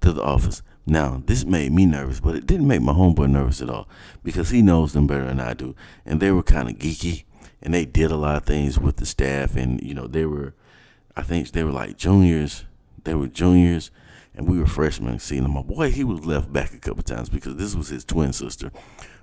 to 0.00 0.12
the 0.12 0.22
office. 0.22 0.62
Now, 0.86 1.22
this 1.26 1.44
made 1.44 1.72
me 1.72 1.84
nervous, 1.86 2.20
but 2.20 2.34
it 2.34 2.46
didn't 2.46 2.66
make 2.66 2.80
my 2.80 2.92
homeboy 2.92 3.30
nervous 3.30 3.60
at 3.60 3.70
all 3.70 3.88
because 4.24 4.50
he 4.50 4.62
knows 4.62 4.92
them 4.92 5.06
better 5.06 5.26
than 5.26 5.40
I 5.40 5.54
do. 5.54 5.74
And 6.06 6.20
they 6.20 6.30
were 6.30 6.42
kind 6.42 6.68
of 6.68 6.76
geeky 6.76 7.24
and 7.62 7.74
they 7.74 7.84
did 7.84 8.10
a 8.10 8.16
lot 8.16 8.36
of 8.36 8.44
things 8.44 8.78
with 8.78 8.96
the 8.96 9.06
staff 9.06 9.56
and 9.56 9.80
you 9.82 9.92
know 9.92 10.06
they 10.06 10.24
were 10.24 10.54
i 11.16 11.22
think 11.22 11.50
they 11.50 11.64
were 11.64 11.72
like 11.72 11.96
juniors 11.96 12.64
they 13.02 13.14
were 13.14 13.26
juniors 13.26 13.90
and 14.38 14.48
we 14.48 14.58
were 14.58 14.66
freshmen. 14.66 15.18
Seeing 15.18 15.44
him, 15.44 15.52
my 15.52 15.62
boy, 15.62 15.90
he 15.90 16.04
was 16.04 16.24
left 16.24 16.52
back 16.52 16.72
a 16.72 16.78
couple 16.78 17.02
times 17.02 17.28
because 17.28 17.56
this 17.56 17.74
was 17.74 17.88
his 17.88 18.04
twin 18.04 18.32
sister, 18.32 18.70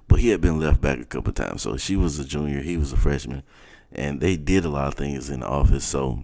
but 0.08 0.20
he 0.20 0.30
had 0.30 0.42
been 0.42 0.60
left 0.60 0.82
back 0.82 1.00
a 1.00 1.06
couple 1.06 1.34
times. 1.34 1.62
So 1.62 1.78
she 1.78 1.96
was 1.96 2.20
a 2.20 2.26
junior, 2.26 2.62
he 2.62 2.78
was 2.78 2.94
a 2.94 2.98
freshman, 2.98 3.44
and 3.92 4.22
they 4.22 4.38
did 4.38 4.66
a 4.66 4.70
lot 4.70 4.88
of 4.88 4.96
things 4.96 5.30
in 5.30 5.42
the 5.42 5.48
office. 5.48 5.86
So 5.86 6.24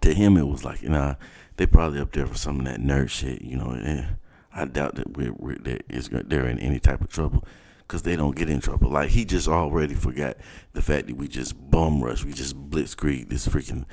to 0.00 0.14
him, 0.14 0.36
it 0.36 0.46
was 0.46 0.64
like, 0.64 0.82
you 0.82 0.88
know, 0.88 1.16
they 1.56 1.66
probably 1.66 2.00
up 2.00 2.12
there 2.12 2.26
for 2.26 2.36
some 2.36 2.60
of 2.60 2.66
that 2.66 2.80
nerd 2.80 3.10
shit, 3.10 3.42
you 3.42 3.56
know. 3.56 3.70
And 3.70 4.16
I 4.54 4.64
doubt 4.64 4.96
that 4.96 5.16
we're, 5.16 5.32
we're 5.32 5.56
that 5.56 6.24
they're 6.28 6.48
in 6.48 6.58
any 6.58 6.78
type 6.78 7.00
of 7.00 7.08
trouble 7.08 7.44
because 7.86 8.02
they 8.02 8.16
don't 8.16 8.36
get 8.36 8.50
in 8.50 8.60
trouble. 8.60 8.90
Like 8.90 9.10
he 9.10 9.24
just 9.24 9.48
already 9.48 9.94
forgot 9.94 10.36
the 10.72 10.82
fact 10.82 11.06
that 11.06 11.16
we 11.16 11.28
just 11.28 11.70
bum 11.70 12.02
rush, 12.02 12.24
we 12.24 12.32
just 12.32 12.70
blitzkrieg 12.70 13.28
this 13.28 13.46
freaking. 13.46 13.84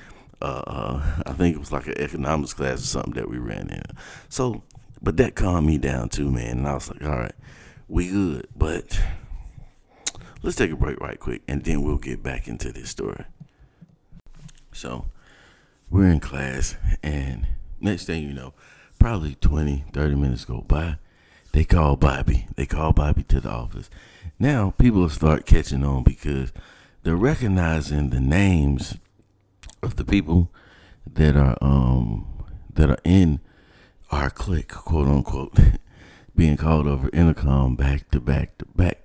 Uh, 0.41 0.63
uh, 0.67 1.21
I 1.25 1.31
think 1.33 1.55
it 1.55 1.59
was 1.59 1.71
like 1.71 1.87
an 1.87 1.97
economics 1.97 2.53
class 2.53 2.79
or 2.79 2.85
something 2.85 3.13
that 3.13 3.29
we 3.29 3.37
ran 3.37 3.69
in. 3.69 3.83
So, 4.27 4.63
but 5.01 5.15
that 5.17 5.35
calmed 5.35 5.67
me 5.67 5.77
down 5.77 6.09
too, 6.09 6.29
man. 6.29 6.57
And 6.57 6.67
I 6.67 6.73
was 6.73 6.89
like, 6.89 7.03
all 7.03 7.17
right, 7.17 7.35
we 7.93 8.09
good, 8.09 8.47
but 8.55 8.99
let's 10.41 10.55
take 10.55 10.71
a 10.71 10.75
break 10.75 10.99
right 10.99 11.19
quick, 11.19 11.43
and 11.47 11.63
then 11.63 11.83
we'll 11.83 11.99
get 11.99 12.23
back 12.23 12.47
into 12.47 12.71
this 12.71 12.89
story. 12.89 13.23
So, 14.71 15.05
we're 15.91 16.07
in 16.07 16.19
class, 16.19 16.75
and 17.03 17.45
next 17.79 18.05
thing 18.05 18.23
you 18.23 18.33
know, 18.33 18.55
probably 18.97 19.35
20, 19.35 19.85
30 19.93 20.15
minutes 20.15 20.43
go 20.43 20.61
by. 20.61 20.97
They 21.51 21.65
call 21.65 21.95
Bobby. 21.95 22.47
They 22.55 22.65
call 22.65 22.93
Bobby 22.93 23.21
to 23.23 23.39
the 23.39 23.51
office. 23.51 23.91
Now 24.39 24.71
people 24.71 25.07
start 25.07 25.45
catching 25.45 25.83
on 25.83 26.01
because 26.01 26.51
they're 27.03 27.15
recognizing 27.15 28.09
the 28.09 28.19
names 28.19 28.97
of 29.83 29.97
the 29.97 30.03
people 30.03 30.49
that 31.05 31.37
are 31.37 31.59
um 31.61 32.25
that 32.73 32.89
are 32.89 32.97
in 33.03 33.39
our 34.09 34.31
clique, 34.31 34.69
quote 34.69 35.07
unquote, 35.07 35.55
being 36.35 36.57
called 36.57 36.87
over 36.87 37.09
intercom 37.13 37.75
back 37.75 38.09
to 38.11 38.19
back 38.19 38.57
to 38.57 38.65
back. 38.75 38.99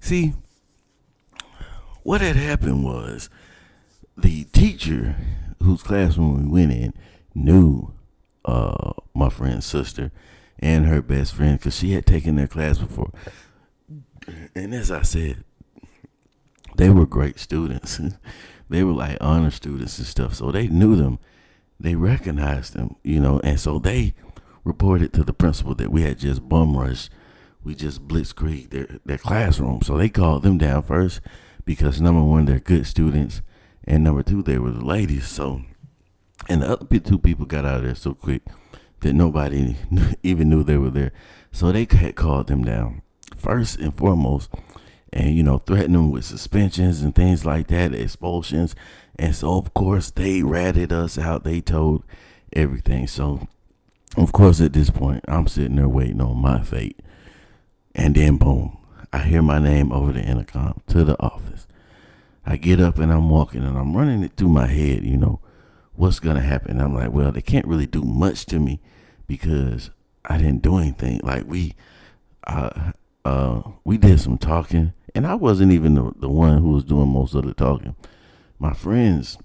See, 0.00 0.34
what 2.02 2.20
had 2.20 2.36
happened 2.36 2.84
was 2.84 3.30
the 4.16 4.44
teacher 4.44 5.16
whose 5.62 5.82
classroom 5.82 6.42
we 6.42 6.60
went 6.60 6.72
in 6.72 6.94
knew 7.34 7.92
uh, 8.44 8.92
my 9.14 9.28
friend's 9.28 9.66
sister 9.66 10.10
and 10.58 10.86
her 10.86 11.00
best 11.00 11.34
friend 11.34 11.58
because 11.58 11.76
she 11.76 11.92
had 11.92 12.06
taken 12.06 12.36
their 12.36 12.48
class 12.48 12.78
before. 12.78 13.10
And 14.54 14.74
as 14.74 14.90
I 14.90 15.02
said, 15.02 15.44
they 16.76 16.90
were 16.90 17.06
great 17.06 17.38
students. 17.38 18.00
they 18.68 18.82
were 18.82 18.92
like 18.92 19.18
honor 19.20 19.50
students 19.50 19.98
and 19.98 20.06
stuff. 20.06 20.34
So 20.34 20.50
they 20.50 20.68
knew 20.68 20.96
them. 20.96 21.18
They 21.78 21.96
recognized 21.96 22.74
them, 22.74 22.96
you 23.02 23.18
know, 23.18 23.40
and 23.42 23.58
so 23.58 23.78
they 23.78 24.14
reported 24.64 25.12
to 25.12 25.24
the 25.24 25.32
principal 25.32 25.74
that 25.76 25.90
we 25.90 26.02
had 26.02 26.18
just 26.18 26.48
bum 26.48 26.76
rushed. 26.76 27.10
We 27.64 27.74
just 27.74 28.06
blitzkrieg 28.08 28.70
their, 28.70 28.98
their 29.04 29.18
classroom. 29.18 29.82
So 29.82 29.96
they 29.96 30.08
called 30.08 30.42
them 30.42 30.58
down 30.58 30.82
first 30.82 31.20
because 31.64 32.00
number 32.00 32.22
one, 32.22 32.44
they're 32.44 32.60
good 32.60 32.86
students. 32.86 33.42
And 33.84 34.04
number 34.04 34.22
two, 34.22 34.42
they 34.42 34.58
were 34.58 34.70
the 34.70 34.84
ladies. 34.84 35.28
So 35.28 35.62
and 36.48 36.62
the 36.62 36.72
other 36.72 36.98
two 36.98 37.18
people 37.18 37.46
got 37.46 37.64
out 37.64 37.78
of 37.78 37.84
there 37.84 37.94
so 37.94 38.14
quick 38.14 38.42
that 39.00 39.12
nobody 39.12 39.76
even 40.22 40.48
knew 40.48 40.62
they 40.62 40.76
were 40.76 40.90
there. 40.90 41.12
So 41.50 41.70
they 41.70 41.86
had 41.90 42.16
called 42.16 42.46
them 42.48 42.64
down 42.64 43.02
first 43.36 43.78
and 43.78 43.94
foremost, 43.94 44.50
and 45.12 45.36
you 45.36 45.42
know 45.42 45.58
threatened 45.58 45.94
them 45.94 46.10
with 46.10 46.24
suspensions 46.24 47.02
and 47.02 47.14
things 47.14 47.44
like 47.44 47.68
that, 47.68 47.94
expulsions. 47.94 48.74
And 49.16 49.34
so 49.36 49.56
of 49.56 49.74
course 49.74 50.10
they 50.10 50.42
ratted 50.42 50.92
us 50.92 51.18
out. 51.18 51.44
They 51.44 51.60
told 51.60 52.04
everything. 52.52 53.06
So 53.06 53.48
of 54.16 54.32
course 54.32 54.60
at 54.60 54.72
this 54.72 54.90
point 54.90 55.24
I'm 55.28 55.46
sitting 55.46 55.76
there 55.76 55.88
waiting 55.88 56.20
on 56.20 56.38
my 56.38 56.62
fate, 56.62 57.00
and 57.94 58.14
then 58.14 58.36
boom, 58.36 58.78
I 59.12 59.18
hear 59.20 59.42
my 59.42 59.58
name 59.58 59.92
over 59.92 60.12
the 60.12 60.22
intercom 60.22 60.82
to 60.88 61.04
the 61.04 61.20
office. 61.20 61.66
I 62.44 62.56
get 62.56 62.80
up 62.80 62.98
and 62.98 63.12
I'm 63.12 63.30
walking 63.30 63.62
and 63.62 63.78
I'm 63.78 63.96
running 63.96 64.24
it 64.24 64.32
through 64.36 64.48
my 64.48 64.66
head, 64.66 65.04
you 65.04 65.16
know 65.16 65.40
what's 65.94 66.20
gonna 66.20 66.40
happen? 66.40 66.80
I'm 66.80 66.94
like, 66.94 67.12
well, 67.12 67.32
they 67.32 67.42
can't 67.42 67.66
really 67.66 67.86
do 67.86 68.02
much 68.02 68.46
to 68.46 68.58
me 68.58 68.80
because 69.26 69.90
I 70.24 70.38
didn't 70.38 70.62
do 70.62 70.76
anything. 70.76 71.20
Like 71.22 71.44
we, 71.46 71.74
uh, 72.46 72.92
uh, 73.24 73.62
we 73.84 73.98
did 73.98 74.20
some 74.20 74.38
talking, 74.38 74.92
and 75.14 75.26
I 75.26 75.34
wasn't 75.34 75.72
even 75.72 75.94
the, 75.94 76.12
the 76.16 76.28
one 76.28 76.58
who 76.58 76.70
was 76.70 76.84
doing 76.84 77.08
most 77.08 77.34
of 77.34 77.44
the 77.44 77.54
talking. 77.54 77.94
My 78.58 78.72
friends 78.72 79.38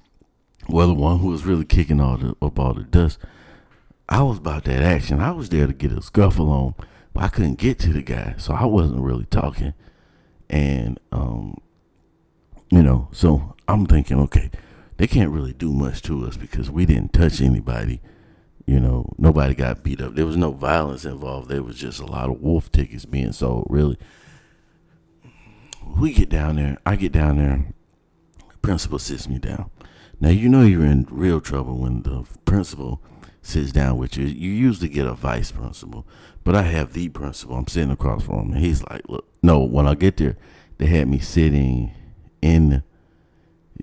were 0.67 0.85
the 0.85 0.93
one 0.93 1.19
who 1.19 1.27
was 1.27 1.45
really 1.45 1.65
kicking 1.65 1.99
all 1.99 2.17
the 2.17 2.35
up 2.41 2.59
all 2.59 2.73
the 2.73 2.83
dust. 2.83 3.19
I 4.09 4.21
was 4.23 4.37
about 4.37 4.63
that 4.65 4.81
action. 4.81 5.19
I 5.19 5.31
was 5.31 5.49
there 5.49 5.67
to 5.67 5.73
get 5.73 5.91
a 5.91 6.01
scuffle 6.01 6.49
on, 6.49 6.75
but 7.13 7.23
I 7.23 7.27
couldn't 7.27 7.55
get 7.55 7.79
to 7.79 7.93
the 7.93 8.01
guy, 8.01 8.35
so 8.37 8.53
I 8.53 8.65
wasn't 8.65 9.01
really 9.01 9.25
talking. 9.25 9.73
And 10.49 10.99
um, 11.11 11.57
you 12.69 12.83
know, 12.83 13.09
so 13.11 13.55
I'm 13.67 13.85
thinking, 13.85 14.19
okay, 14.21 14.49
they 14.97 15.07
can't 15.07 15.31
really 15.31 15.53
do 15.53 15.73
much 15.73 16.01
to 16.03 16.25
us 16.25 16.37
because 16.37 16.71
we 16.71 16.85
didn't 16.85 17.13
touch 17.13 17.41
anybody. 17.41 18.01
You 18.65 18.79
know, 18.79 19.13
nobody 19.17 19.55
got 19.55 19.83
beat 19.83 20.01
up. 20.01 20.15
There 20.15 20.25
was 20.25 20.35
no 20.35 20.51
violence 20.51 21.05
involved. 21.05 21.49
There 21.49 21.63
was 21.63 21.77
just 21.77 21.99
a 21.99 22.05
lot 22.05 22.29
of 22.29 22.41
wolf 22.41 22.71
tickets 22.71 23.05
being 23.05 23.31
sold, 23.31 23.67
really. 23.69 23.97
We 25.97 26.13
get 26.13 26.29
down 26.29 26.57
there. 26.57 26.77
I 26.85 26.97
get 26.97 27.13
down 27.13 27.37
there. 27.37 27.65
The 28.49 28.57
Principal 28.57 28.99
sits 28.99 29.29
me 29.29 29.39
down. 29.39 29.69
Now, 30.19 30.29
you 30.29 30.49
know 30.49 30.63
you're 30.63 30.83
in 30.83 31.07
real 31.09 31.39
trouble 31.39 31.77
when 31.77 32.01
the 32.01 32.25
principal 32.43 33.01
sits 33.47 33.71
down 33.71 33.97
with 33.97 34.17
you. 34.17 34.25
You 34.25 34.51
usually 34.51 34.89
get 34.89 35.05
a 35.05 35.13
vice 35.13 35.51
principal, 35.51 36.05
but 36.43 36.55
I 36.55 36.63
have 36.63 36.93
the 36.93 37.09
principal. 37.09 37.55
I'm 37.55 37.67
sitting 37.67 37.91
across 37.91 38.23
from 38.23 38.39
him, 38.39 38.51
and 38.53 38.65
he's 38.65 38.83
like, 38.83 39.07
"Look, 39.07 39.25
no." 39.41 39.63
When 39.63 39.87
I 39.87 39.95
get 39.95 40.17
there, 40.17 40.37
they 40.77 40.87
had 40.87 41.07
me 41.07 41.19
sitting 41.19 41.91
in 42.41 42.83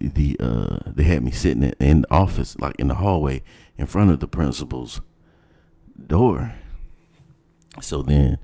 the 0.01 0.37
uh 0.41 0.79
they 0.87 1.05
had 1.05 1.23
me 1.23 1.31
sitting 1.31 1.63
in 1.81 2.03
the 2.03 2.11
office 2.11 2.59
like 2.59 2.75
in 2.79 2.89
the 2.89 2.95
hallway 2.95 3.43
in 3.79 3.87
front 3.87 4.11
of 4.11 4.21
the 4.21 4.27
principal's 4.27 5.01
door 6.07 6.53
so 7.81 8.03
then 8.03 8.39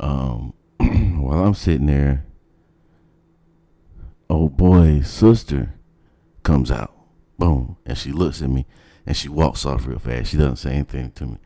um 0.00 0.52
while 1.20 1.44
i'm 1.44 1.54
sitting 1.54 1.86
there 1.86 2.24
oh 4.30 4.48
boy's 4.48 5.08
sister 5.10 5.74
comes 6.44 6.70
out 6.70 6.94
boom 7.38 7.76
and 7.84 7.98
she 7.98 8.12
looks 8.12 8.40
at 8.40 8.50
me 8.50 8.64
and 9.08 9.16
she 9.16 9.28
walks 9.28 9.66
off 9.66 9.86
real 9.86 9.98
fast 9.98 10.30
she 10.30 10.36
doesn't 10.36 10.56
say 10.56 10.74
anything 10.74 11.10
to 11.10 11.26
me 11.26 11.38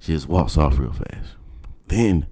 she 0.00 0.12
just 0.12 0.28
walks 0.28 0.58
off 0.58 0.78
real 0.78 0.92
fast 0.92 1.36
then 1.86 2.26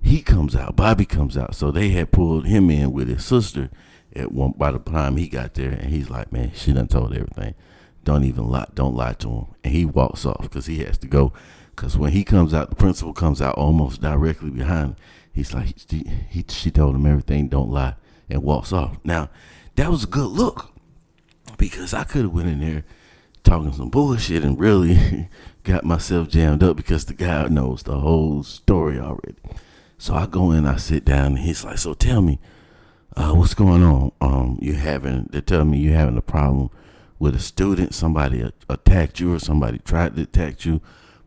he 0.00 0.22
comes 0.22 0.56
out 0.56 0.76
bobby 0.76 1.04
comes 1.04 1.36
out 1.36 1.54
so 1.54 1.70
they 1.70 1.90
had 1.90 2.10
pulled 2.10 2.46
him 2.46 2.70
in 2.70 2.90
with 2.90 3.08
his 3.08 3.22
sister 3.24 3.68
at 4.16 4.32
one 4.32 4.52
by 4.56 4.70
the 4.70 4.78
time 4.78 5.16
he 5.16 5.28
got 5.28 5.54
there 5.54 5.70
and 5.70 5.90
he's 5.90 6.10
like, 6.10 6.32
man, 6.32 6.52
she 6.54 6.72
done 6.72 6.88
told 6.88 7.14
everything. 7.14 7.54
Don't 8.04 8.24
even 8.24 8.48
lie. 8.48 8.66
Don't 8.74 8.94
lie 8.94 9.14
to 9.14 9.28
him. 9.28 9.46
And 9.64 9.72
he 9.72 9.84
walks 9.84 10.26
off 10.26 10.42
because 10.42 10.66
he 10.66 10.78
has 10.80 10.98
to 10.98 11.06
go. 11.06 11.32
Because 11.74 11.96
when 11.96 12.12
he 12.12 12.22
comes 12.22 12.54
out, 12.54 12.70
the 12.70 12.76
principal 12.76 13.12
comes 13.12 13.42
out 13.42 13.56
almost 13.56 14.00
directly 14.00 14.50
behind 14.50 14.90
him. 14.90 14.96
He's 15.32 15.52
like, 15.52 15.90
he, 15.90 16.04
he, 16.28 16.44
she 16.48 16.70
told 16.70 16.94
him 16.94 17.06
everything. 17.06 17.48
Don't 17.48 17.70
lie, 17.70 17.94
and 18.30 18.42
walks 18.42 18.72
off. 18.72 18.98
Now, 19.02 19.30
that 19.74 19.90
was 19.90 20.04
a 20.04 20.08
good 20.08 20.28
look 20.28 20.70
because 21.58 21.92
I 21.92 22.04
could 22.04 22.22
have 22.22 22.32
went 22.32 22.48
in 22.48 22.60
there 22.60 22.84
talking 23.44 23.72
some 23.72 23.90
bullshit 23.90 24.42
and 24.42 24.58
really 24.58 25.28
got 25.62 25.84
myself 25.84 26.28
jammed 26.28 26.62
up 26.62 26.76
because 26.76 27.04
the 27.04 27.14
guy 27.14 27.46
knows 27.48 27.82
the 27.82 28.00
whole 28.00 28.42
story 28.42 28.98
already. 28.98 29.36
So 29.98 30.14
I 30.14 30.26
go 30.26 30.50
in, 30.50 30.66
I 30.66 30.76
sit 30.76 31.04
down, 31.04 31.26
and 31.26 31.38
he's 31.38 31.64
like, 31.64 31.78
"So 31.78 31.94
tell 31.94 32.20
me, 32.20 32.40
uh, 33.16 33.32
what's 33.32 33.54
going 33.54 33.82
on? 33.82 34.12
Um, 34.20 34.58
you 34.60 34.74
having? 34.74 35.28
They 35.30 35.40
tell 35.40 35.64
me 35.64 35.78
you're 35.78 35.94
having 35.94 36.16
a 36.16 36.22
problem 36.22 36.70
with 37.18 37.36
a 37.36 37.40
student. 37.40 37.94
Somebody 37.94 38.40
a- 38.40 38.52
attacked 38.68 39.20
you, 39.20 39.34
or 39.34 39.38
somebody 39.38 39.78
tried 39.78 40.16
to 40.16 40.22
attack 40.22 40.64
you, 40.64 40.80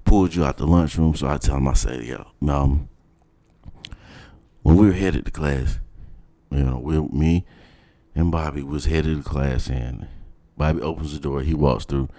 pulled 0.04 0.36
you 0.36 0.44
out 0.44 0.58
the 0.58 0.68
lunchroom. 0.68 1.16
So 1.16 1.28
I 1.28 1.38
tell 1.38 1.58
him, 1.58 1.68
I 1.68 1.74
say, 1.74 2.04
yo, 2.04 2.28
um, 2.48 2.90
when 4.64 4.76
we 4.76 4.88
were 4.88 4.94
headed 4.94 5.26
to 5.26 5.32
class, 5.32 5.80
you 6.52 6.64
know, 6.64 6.78
we, 6.78 7.00
me 7.00 7.46
and 8.14 8.32
Bobby 8.32 8.64
was 8.64 8.86
headed 8.86 9.24
to 9.24 9.30
class, 9.30 9.70
and 9.70 10.08
Bobby 10.58 10.82
opens 10.82 11.14
the 11.14 11.20
door. 11.20 11.42
He 11.42 11.54
walks 11.54 11.86
through. 11.86 12.10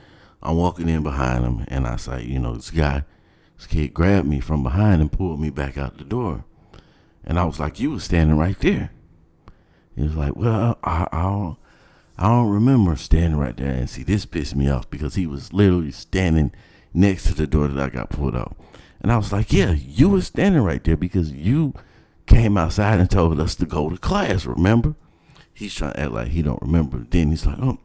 I'm 0.42 0.56
walking 0.56 0.88
in 0.88 1.02
behind 1.02 1.44
him, 1.44 1.64
and 1.68 1.86
I 1.86 1.96
say, 1.96 2.22
you 2.22 2.38
know, 2.38 2.54
this 2.54 2.70
guy, 2.70 3.04
this 3.56 3.66
kid 3.66 3.92
grabbed 3.92 4.28
me 4.28 4.38
from 4.40 4.62
behind 4.62 5.00
and 5.00 5.10
pulled 5.10 5.40
me 5.40 5.50
back 5.50 5.76
out 5.76 5.98
the 5.98 6.04
door. 6.04 6.44
And 7.24 7.38
I 7.38 7.44
was 7.44 7.58
like, 7.58 7.80
you 7.80 7.90
was 7.90 8.04
standing 8.04 8.38
right 8.38 8.58
there. 8.60 8.92
He 9.96 10.04
was 10.04 10.14
like, 10.14 10.36
well, 10.36 10.78
I, 10.84 11.08
I 11.10 11.22
don't, 11.22 11.56
I 12.16 12.28
don't 12.28 12.50
remember 12.50 12.94
standing 12.94 13.38
right 13.38 13.56
there. 13.56 13.72
And 13.72 13.90
see, 13.90 14.04
this 14.04 14.24
pissed 14.24 14.54
me 14.54 14.70
off 14.70 14.88
because 14.88 15.16
he 15.16 15.26
was 15.26 15.52
literally 15.52 15.90
standing 15.90 16.52
next 16.94 17.24
to 17.24 17.34
the 17.34 17.46
door 17.46 17.66
that 17.68 17.84
I 17.84 17.90
got 17.90 18.10
pulled 18.10 18.36
out. 18.36 18.56
And 19.00 19.12
I 19.12 19.16
was 19.16 19.32
like, 19.32 19.52
yeah, 19.52 19.72
you 19.72 20.08
were 20.08 20.22
standing 20.22 20.62
right 20.62 20.82
there 20.82 20.96
because 20.96 21.32
you 21.32 21.74
came 22.26 22.56
outside 22.56 23.00
and 23.00 23.10
told 23.10 23.40
us 23.40 23.54
to 23.56 23.66
go 23.66 23.90
to 23.90 23.96
class, 23.96 24.46
remember? 24.46 24.94
He's 25.52 25.74
trying 25.74 25.94
to 25.94 26.00
act 26.00 26.12
like 26.12 26.28
he 26.28 26.42
don't 26.42 26.62
remember. 26.62 27.04
Then 27.10 27.30
he's 27.30 27.46
like, 27.46 27.58
oh, 27.60 27.78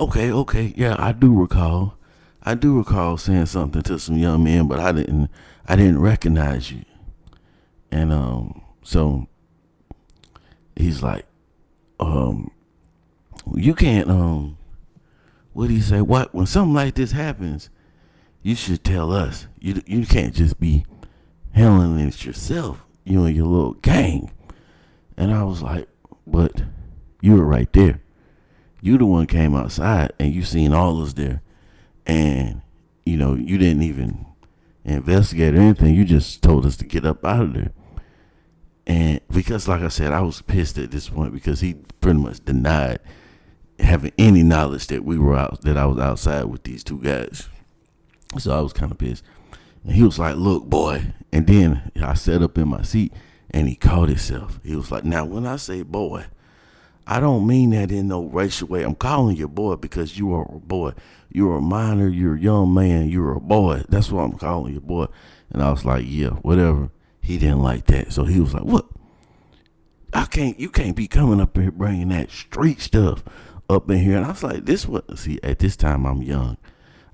okay, 0.00 0.32
okay, 0.32 0.72
yeah, 0.76 0.96
I 0.98 1.12
do 1.12 1.38
recall. 1.38 1.96
I 2.42 2.54
do 2.54 2.78
recall 2.78 3.18
saying 3.18 3.46
something 3.46 3.82
to 3.82 3.98
some 3.98 4.16
young 4.16 4.42
men, 4.44 4.66
but 4.66 4.80
I 4.80 4.92
didn't 4.92 5.30
I 5.66 5.76
didn't 5.76 6.00
recognize 6.00 6.72
you. 6.72 6.84
And 7.92 8.12
um 8.12 8.62
so 8.82 9.26
he's 10.74 11.02
like, 11.02 11.26
um, 11.98 12.50
you 13.54 13.74
can't 13.74 14.08
um 14.08 14.56
what 15.52 15.68
do 15.68 15.74
you 15.74 15.82
say? 15.82 16.00
What 16.00 16.34
when 16.34 16.46
something 16.46 16.74
like 16.74 16.94
this 16.94 17.12
happens, 17.12 17.68
you 18.42 18.54
should 18.54 18.82
tell 18.82 19.12
us. 19.12 19.46
You 19.58 19.82
you 19.86 20.06
can't 20.06 20.34
just 20.34 20.58
be 20.58 20.86
handling 21.52 22.00
it 22.08 22.24
yourself, 22.24 22.86
you 23.04 23.24
and 23.24 23.36
your 23.36 23.46
little 23.46 23.74
gang. 23.74 24.30
And 25.18 25.34
I 25.34 25.42
was 25.42 25.60
like, 25.60 25.88
but 26.26 26.62
you 27.20 27.36
were 27.36 27.44
right 27.44 27.70
there. 27.74 28.00
You 28.82 28.98
the 28.98 29.06
one 29.06 29.26
came 29.26 29.54
outside 29.54 30.12
and 30.18 30.32
you 30.32 30.42
seen 30.42 30.72
all 30.72 31.02
us 31.02 31.12
there. 31.12 31.42
And, 32.06 32.62
you 33.04 33.16
know, 33.16 33.34
you 33.34 33.58
didn't 33.58 33.82
even 33.82 34.26
investigate 34.84 35.54
or 35.54 35.60
anything. 35.60 35.94
You 35.94 36.04
just 36.04 36.42
told 36.42 36.64
us 36.64 36.76
to 36.78 36.86
get 36.86 37.04
up 37.04 37.24
out 37.24 37.42
of 37.42 37.54
there. 37.54 37.72
And 38.86 39.20
because 39.30 39.68
like 39.68 39.82
I 39.82 39.88
said, 39.88 40.12
I 40.12 40.20
was 40.20 40.42
pissed 40.42 40.78
at 40.78 40.90
this 40.90 41.08
point 41.08 41.32
because 41.32 41.60
he 41.60 41.74
pretty 42.00 42.18
much 42.18 42.44
denied 42.44 42.98
having 43.78 44.12
any 44.18 44.42
knowledge 44.42 44.86
that 44.88 45.04
we 45.04 45.18
were 45.18 45.36
out 45.36 45.62
that 45.62 45.76
I 45.76 45.86
was 45.86 45.98
outside 45.98 46.44
with 46.44 46.64
these 46.64 46.82
two 46.82 46.98
guys. 46.98 47.48
So 48.38 48.56
I 48.56 48.60
was 48.60 48.72
kind 48.72 48.90
of 48.90 48.98
pissed. 48.98 49.24
And 49.84 49.94
he 49.94 50.02
was 50.02 50.18
like, 50.18 50.36
Look, 50.36 50.64
boy. 50.64 51.12
And 51.32 51.46
then 51.46 51.92
I 52.02 52.14
sat 52.14 52.42
up 52.42 52.58
in 52.58 52.68
my 52.68 52.82
seat 52.82 53.12
and 53.50 53.68
he 53.68 53.76
caught 53.76 54.08
himself. 54.08 54.58
He 54.64 54.74
was 54.74 54.90
like, 54.90 55.04
Now, 55.04 55.24
when 55.24 55.46
I 55.46 55.56
say 55.56 55.82
boy, 55.82 56.26
I 57.06 57.20
don't 57.20 57.46
mean 57.46 57.70
that 57.70 57.90
in 57.90 58.08
no 58.08 58.24
racial 58.24 58.68
way. 58.68 58.82
I'm 58.82 58.94
calling 58.94 59.36
you 59.36 59.48
boy 59.48 59.76
because 59.76 60.18
you 60.18 60.32
are 60.34 60.46
a 60.54 60.58
boy. 60.58 60.92
You're 61.30 61.56
a 61.56 61.60
minor, 61.60 62.08
you're 62.08 62.34
a 62.34 62.40
young 62.40 62.74
man, 62.74 63.08
you're 63.08 63.32
a 63.32 63.40
boy. 63.40 63.84
That's 63.88 64.10
what 64.10 64.22
I'm 64.22 64.38
calling 64.38 64.74
you, 64.74 64.80
boy. 64.80 65.06
And 65.50 65.62
I 65.62 65.70
was 65.70 65.84
like, 65.84 66.04
Yeah, 66.06 66.30
whatever. 66.30 66.90
He 67.20 67.38
didn't 67.38 67.62
like 67.62 67.86
that. 67.86 68.12
So 68.12 68.24
he 68.24 68.40
was 68.40 68.54
like, 68.54 68.64
What? 68.64 68.86
I 70.12 70.24
can't, 70.26 70.58
you 70.58 70.70
can't 70.70 70.96
be 70.96 71.06
coming 71.06 71.40
up 71.40 71.56
here 71.56 71.70
bringing 71.70 72.08
that 72.08 72.30
street 72.30 72.80
stuff 72.80 73.22
up 73.68 73.88
in 73.90 73.98
here. 73.98 74.16
And 74.16 74.26
I 74.26 74.30
was 74.30 74.42
like, 74.42 74.66
This 74.66 74.86
what, 74.86 75.18
see, 75.18 75.38
at 75.42 75.58
this 75.58 75.76
time 75.76 76.06
I'm 76.06 76.22
young. 76.22 76.56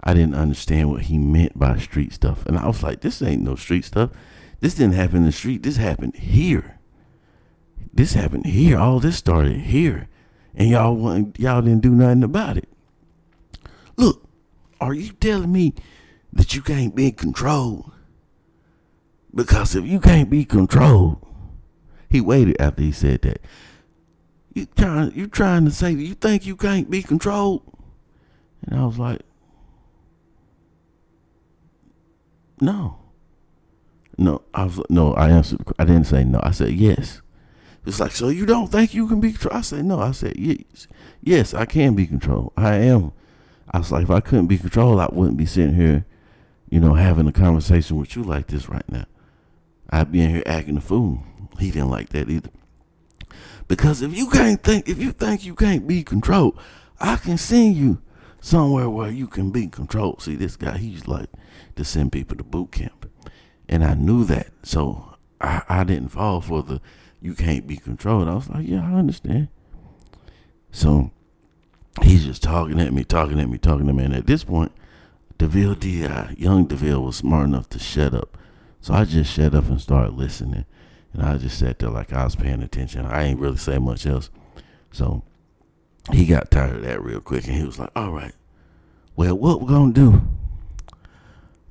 I 0.07 0.15
didn't 0.15 0.37
understand 0.37 0.91
what 0.91 1.03
he 1.03 1.19
meant 1.19 1.59
by 1.59 1.79
street 1.79 2.13
stuff. 2.13 2.47
And 2.47 2.57
I 2.57 2.69
was 2.69 2.81
like, 2.81 3.01
this 3.01 3.21
ain't 3.21 3.43
no 3.43 3.57
street 3.57 3.85
stuff. 3.85 4.11
This 4.61 4.75
didn't 4.75 4.95
happen 4.95 5.17
in 5.17 5.25
the 5.25 5.33
street. 5.33 5.65
This 5.65 5.79
happened 5.79 6.15
here. 6.15 6.76
This 7.97 8.13
happened 8.13 8.45
here. 8.45 8.79
All 8.79 9.01
this 9.01 9.17
started 9.17 9.57
here. 9.57 10.09
And 10.55 10.69
y'all 10.69 11.33
y'all 11.39 11.63
didn't 11.63 11.81
do 11.81 11.91
nothing 11.91 12.23
about 12.23 12.59
it. 12.59 12.69
Look, 13.97 14.23
are 14.81 14.93
you 14.93 15.13
telling 15.13 15.51
me 15.53 15.75
that 16.33 16.55
you 16.55 16.61
can't 16.61 16.95
be 16.95 17.11
controlled? 17.11 17.91
Because 19.35 19.75
if 19.75 19.87
you 19.87 19.99
can't 19.99 20.29
be 20.29 20.45
controlled, 20.45 21.27
he 22.11 22.21
waited 22.21 22.61
after 22.61 22.83
he 22.83 22.93
said 22.93 23.23
that. 23.23 23.41
You 24.55 24.67
trying 24.77 25.13
you 25.15 25.27
trying 25.27 25.65
to 25.65 25.71
say 25.71 25.93
you 25.93 26.15
think 26.15 26.45
you 26.45 26.57
can't 26.57 26.91
be 26.91 27.03
controlled? 27.03 27.63
And 28.67 28.79
I 28.79 28.85
was 28.85 28.99
like, 28.99 29.23
No. 32.61 32.99
No, 34.19 34.43
I 34.55 34.65
was 34.65 34.81
no. 34.91 35.15
I 35.15 35.31
answered. 35.31 35.61
I 35.79 35.85
didn't 35.85 36.05
say 36.05 36.25
no. 36.25 36.41
I 36.43 36.51
said 36.51 36.73
yes. 36.73 37.21
It's 37.87 38.01
like 38.01 38.13
so. 38.13 38.29
You 38.29 38.47
don't 38.47 38.67
think 38.67 38.95
you 38.95 39.07
can 39.07 39.21
be 39.21 39.33
controlled? 39.33 39.57
I 39.57 39.61
said 39.61 39.85
no. 39.85 40.01
I 40.01 40.11
said 40.11 40.37
yes. 40.37 40.89
Yes, 41.23 41.55
I 41.55 41.65
can 41.65 41.95
be 41.95 42.07
controlled. 42.07 42.53
I 42.57 42.75
am. 42.77 43.13
I 43.71 43.79
was 43.79 43.93
like, 43.93 44.03
if 44.03 44.11
I 44.11 44.21
couldn't 44.21 44.49
be 44.49 44.59
controlled, 44.59 45.01
I 45.01 45.09
wouldn't 45.11 45.37
be 45.37 45.47
sitting 45.47 45.75
here, 45.75 46.05
you 46.69 46.81
know, 46.81 46.95
having 46.95 47.29
a 47.29 47.33
conversation 47.33 47.97
with 47.97 48.17
you 48.17 48.23
like 48.23 48.49
this 48.49 48.69
right 48.69 48.89
now. 48.89 49.07
I'd 49.91 50.11
be 50.11 50.21
in 50.21 50.31
here 50.31 50.43
acting 50.47 50.77
a 50.77 50.81
fool. 50.81 51.23
He 51.59 51.71
didn't 51.71 51.91
like 51.91 52.11
that 52.11 52.29
either. 52.29 52.51
Because 53.69 54.03
if 54.03 54.17
you 54.17 54.31
can't 54.31 54.63
think, 54.63 54.89
if 54.89 54.99
you 54.99 55.13
think 55.13 55.45
you 55.45 55.55
can't 55.55 55.87
be 55.87 56.03
controlled, 56.03 56.59
I 57.01 57.17
can 57.17 57.39
send 57.39 57.77
you 57.77 58.01
somewhere 58.41 58.89
where 58.89 59.11
you 59.11 59.27
can 59.27 59.51
be 59.51 59.67
controlled. 59.69 60.23
See, 60.23 60.37
this 60.37 60.57
guy, 60.57 60.79
he's 60.79 61.09
like 61.09 61.31
to 61.77 61.85
send 61.85 62.13
people 62.13 62.37
to 62.37 62.45
boot 62.45 62.73
camp. 62.73 63.11
And 63.69 63.85
I 63.85 63.95
knew 63.95 64.25
that. 64.25 64.49
So 64.63 65.17
I, 65.41 65.63
I 65.69 65.85
didn't 65.85 66.11
fall 66.11 66.41
for 66.41 66.63
the 66.63 66.81
you 67.21 67.35
can't 67.35 67.67
be 67.67 67.77
controlled. 67.77 68.29
I 68.29 68.35
was 68.35 68.49
like, 68.49 68.67
yeah, 68.67 68.83
I 68.83 68.95
understand. 68.95 69.49
So 70.71 71.11
he's 72.03 72.25
just 72.25 72.43
talking 72.43 72.81
at 72.81 72.93
me, 72.93 73.05
talking 73.05 73.41
at 73.41 73.49
me, 73.49 73.59
talking 73.59 73.87
to 73.87 73.93
me. 73.93 74.05
And 74.05 74.15
at 74.15 74.27
this 74.27 74.45
point, 74.45 74.73
DeVille 75.39 75.75
DI, 75.75 76.35
young 76.39 76.67
DeVille, 76.67 77.03
was 77.03 77.17
smart 77.17 77.47
enough 77.47 77.69
to 77.71 77.79
shut 77.79 78.15
up. 78.15 78.37
So 78.81 78.95
I 78.95 79.05
just 79.05 79.33
shut 79.33 79.55
up 79.55 79.67
and 79.67 79.81
started 79.81 80.15
listening. 80.15 80.65
And 81.13 81.23
I 81.23 81.39
just 81.39 81.59
sat 81.59 81.79
there 81.79 81.91
like 81.91 82.13
I 82.13 82.25
was 82.25 82.37
paying 82.37 82.63
attention. 82.63 83.07
I 83.07 83.25
ain't 83.25 83.41
really 83.41 83.57
say 83.57 83.79
much 83.79 84.07
else. 84.07 84.31
So 84.93 85.23
he 86.13 86.27
got 86.27 86.51
tired 86.51 86.77
of 86.77 86.83
that 86.83 87.03
real 87.03 87.21
quick 87.21 87.47
and 87.47 87.57
he 87.57 87.65
was 87.65 87.79
like, 87.79 87.91
all 87.97 88.13
right, 88.13 88.35
well, 89.17 89.37
what 89.37 89.61
we're 89.61 89.69
going 89.69 89.95
to 89.95 90.01
do 90.01 90.23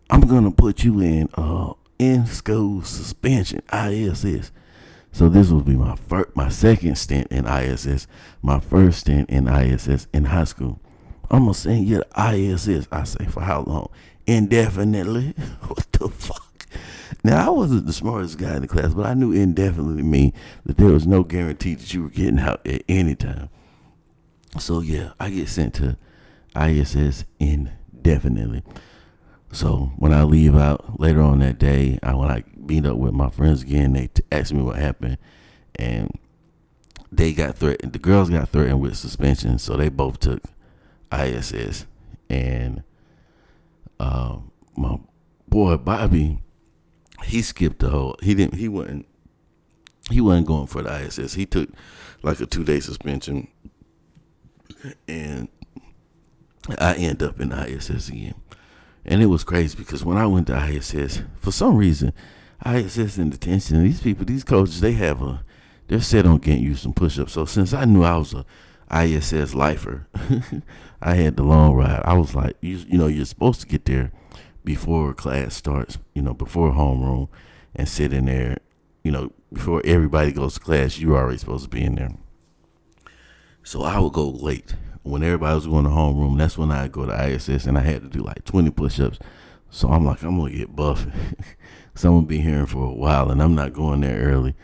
I'm 0.10 0.22
gonna 0.22 0.52
put 0.52 0.84
you 0.84 1.00
in 1.00 1.30
uh 1.34 1.74
in 1.98 2.26
school 2.28 2.84
suspension 2.84 3.62
ISS. 3.74 4.52
So 5.16 5.30
this 5.30 5.50
will 5.50 5.62
be 5.62 5.76
my 5.76 5.96
first, 5.96 6.36
my 6.36 6.50
second 6.50 6.98
stint 6.98 7.28
in 7.32 7.48
ISS, 7.48 8.06
my 8.42 8.60
first 8.60 9.00
stint 9.00 9.30
in 9.30 9.48
ISS 9.48 10.08
in 10.12 10.26
high 10.26 10.44
school. 10.44 10.82
I'm 11.32 11.44
gonna 11.44 11.54
send 11.54 11.88
you 11.88 12.02
to 12.02 12.34
ISS. 12.34 12.90
I 12.92 13.06
say 13.06 13.24
for 13.28 13.40
how 13.40 13.62
long? 13.62 13.88
Indefinitely. 14.28 15.28
what 15.68 15.90
the 15.94 16.10
fuck? 16.10 16.68
Now 17.24 17.48
I 17.48 17.50
wasn't 17.50 17.86
the 17.86 17.94
smartest 17.94 18.38
guy 18.38 18.58
in 18.58 18.64
the 18.64 18.68
class, 18.68 18.94
but 18.94 19.06
I 19.06 19.14
knew 19.14 19.32
indefinitely 19.32 20.04
mean 20.04 20.34
that 20.66 20.76
there 20.76 20.92
was 20.92 21.08
no 21.08 21.24
guarantee 21.24 21.76
that 21.76 21.94
you 21.94 22.04
were 22.04 22.10
getting 22.10 22.40
out 22.40 22.68
at 22.68 22.84
any 22.90 23.16
time. 23.16 23.48
So 24.60 24.82
yeah, 24.82 25.14
I 25.18 25.30
get 25.30 25.48
sent 25.48 25.76
to 25.76 25.98
ISS 26.62 27.24
indefinitely. 27.40 28.64
So 29.56 29.94
when 29.96 30.12
I 30.12 30.24
leave 30.24 30.54
out 30.54 31.00
later 31.00 31.22
on 31.22 31.40
that 31.40 31.58
day, 31.58 31.98
I 32.04 32.14
when 32.14 32.30
I 32.30 32.44
meet 32.58 32.86
up 32.86 32.98
with 32.98 33.14
my 33.14 33.30
friends 33.30 33.62
again, 33.62 33.94
they 33.94 34.08
t- 34.08 34.22
ask 34.30 34.52
me 34.52 34.62
what 34.62 34.76
happened, 34.76 35.18
and 35.76 36.12
they 37.10 37.32
got 37.32 37.56
threatened. 37.56 37.94
The 37.94 38.00
girls 38.00 38.30
got 38.30 38.50
threatened 38.50 38.82
with 38.82 38.98
suspension, 38.98 39.58
so 39.58 39.78
they 39.78 39.88
both 39.88 40.20
took 40.20 40.44
ISS, 41.10 41.86
and 42.30 42.84
uh, 43.98 44.40
my 44.76 44.98
boy 45.48 45.78
Bobby, 45.78 46.42
he 47.24 47.42
skipped 47.42 47.80
the 47.80 47.88
whole. 47.92 48.18
He 48.22 48.36
didn't. 48.36 48.56
He 48.56 48.68
wasn't. 48.68 49.08
He 50.12 50.20
wasn't 50.20 50.48
going 50.48 50.68
for 50.68 50.82
the 50.82 50.94
ISS. 50.94 51.36
He 51.36 51.46
took 51.46 51.70
like 52.24 52.42
a 52.42 52.46
two 52.46 52.66
day 52.66 52.82
suspension, 52.82 53.48
and 55.08 55.48
I 56.78 56.96
end 56.96 57.24
up 57.24 57.40
in 57.40 57.54
ISS 57.54 58.10
again. 58.10 58.36
And 59.06 59.22
it 59.22 59.28
was 59.28 59.44
crazy 59.44 59.78
because 59.78 60.04
when 60.04 60.18
I 60.18 60.26
went 60.26 60.48
to 60.48 60.58
ISS, 60.58 61.22
for 61.40 61.52
some 61.52 61.78
reason, 61.78 62.12
ISS 62.66 63.18
in 63.18 63.30
detention, 63.30 63.84
these 63.84 64.02
people, 64.02 64.26
these 64.26 64.44
coaches, 64.44 64.82
they 64.82 64.94
have 64.94 65.22
a, 65.22 65.44
they're 65.88 66.02
set 66.02 66.26
on 66.26 66.40
getting 66.40 66.64
you 66.64 66.76
some 66.76 66.94
push 66.94 67.20
ups. 67.20 67.34
So 67.34 67.46
since 67.46 67.74
I 67.74 67.86
knew 67.86 68.04
I 68.04 68.18
was 68.18 68.34
a 68.34 68.46
ISS 68.92 69.54
lifer, 69.54 70.08
I 71.02 71.16
had 71.16 71.38
the 71.38 71.44
long 71.44 71.76
ride. 71.76 72.02
I 72.04 72.14
was 72.14 72.34
like, 72.34 72.56
you, 72.62 72.78
you 72.78 72.98
know, 72.98 73.08
you're 73.08 73.26
supposed 73.26 73.62
to 73.62 73.68
get 73.68 73.86
there 73.86 74.12
before 74.64 75.14
class 75.14 75.54
starts, 75.54 76.00
you 76.16 76.24
know, 76.24 76.34
before 76.34 76.72
homeroom 76.72 77.30
and 77.76 77.88
sit 77.88 78.12
in 78.12 78.26
there, 78.26 78.58
you 79.04 79.12
know, 79.12 79.32
before 79.54 79.84
everybody 79.86 80.32
goes 80.32 80.56
to 80.56 80.60
class, 80.60 80.98
you're 80.98 81.16
already 81.16 81.38
supposed 81.38 81.66
to 81.66 81.70
be 81.70 81.84
in 81.84 81.96
there. 81.96 82.12
So 83.64 83.84
I 83.84 84.00
would 84.00 84.14
go 84.14 84.28
late 84.30 84.76
when 85.06 85.22
everybody 85.22 85.54
was 85.54 85.68
going 85.68 85.84
to 85.84 85.92
homeroom, 85.92 86.40
that's 86.40 86.58
when 86.58 86.72
I 86.72 86.88
go 86.88 87.06
to 87.06 87.28
ISS 87.28 87.68
and 87.68 87.78
I 87.78 87.82
had 87.82 88.02
to 88.02 88.10
do 88.10 88.24
like 88.24 88.44
20 88.44 88.72
push 88.72 89.00
ups. 89.00 89.20
So 89.70 89.90
I'm 89.90 90.04
like, 90.04 90.24
I'm 90.24 90.38
going 90.38 90.52
to 90.52 90.58
get 90.58 90.76
buff. 90.76 91.06
so 91.96 92.10
I'm 92.10 92.16
going 92.16 92.26
to 92.26 92.28
be 92.28 92.40
here 92.40 92.66
for 92.66 92.88
a 92.88 92.94
while 92.94 93.30
and 93.30 93.40
I'm 93.40 93.54
not 93.54 93.74
going 93.74 94.02
there 94.02 94.20
early. 94.20 94.56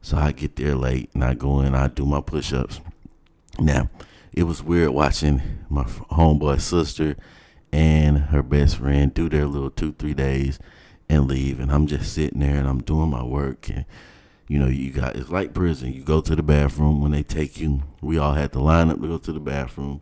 So 0.00 0.16
I 0.16 0.30
get 0.30 0.54
there 0.54 0.76
late 0.76 1.10
and 1.14 1.24
I 1.24 1.34
go 1.34 1.60
in, 1.60 1.74
I 1.74 1.88
do 1.88 2.06
my 2.06 2.20
push 2.20 2.52
ups. 2.52 2.80
Now, 3.58 3.90
it 4.32 4.44
was 4.44 4.62
weird 4.62 4.90
watching 4.90 5.42
my 5.68 5.82
homeboy 5.82 6.60
sister 6.60 7.16
and 7.72 8.18
her 8.18 8.44
best 8.44 8.76
friend 8.76 9.12
do 9.12 9.28
their 9.28 9.46
little 9.46 9.70
two, 9.70 9.94
three 9.94 10.14
days 10.14 10.60
and 11.08 11.26
leave. 11.26 11.58
And 11.58 11.72
I'm 11.72 11.88
just 11.88 12.12
sitting 12.12 12.38
there 12.38 12.56
and 12.56 12.68
I'm 12.68 12.82
doing 12.82 13.10
my 13.10 13.24
work 13.24 13.68
and 13.68 13.84
you 14.48 14.58
know, 14.58 14.66
you 14.66 14.90
got 14.90 15.14
it's 15.14 15.30
like 15.30 15.52
prison. 15.52 15.92
You 15.92 16.02
go 16.02 16.20
to 16.22 16.34
the 16.34 16.42
bathroom 16.42 17.02
when 17.02 17.12
they 17.12 17.22
take 17.22 17.60
you. 17.60 17.82
We 18.00 18.16
all 18.16 18.32
had 18.32 18.52
to 18.52 18.60
line 18.60 18.90
up 18.90 19.00
to 19.00 19.06
go 19.06 19.18
to 19.18 19.32
the 19.32 19.40
bathroom. 19.40 20.00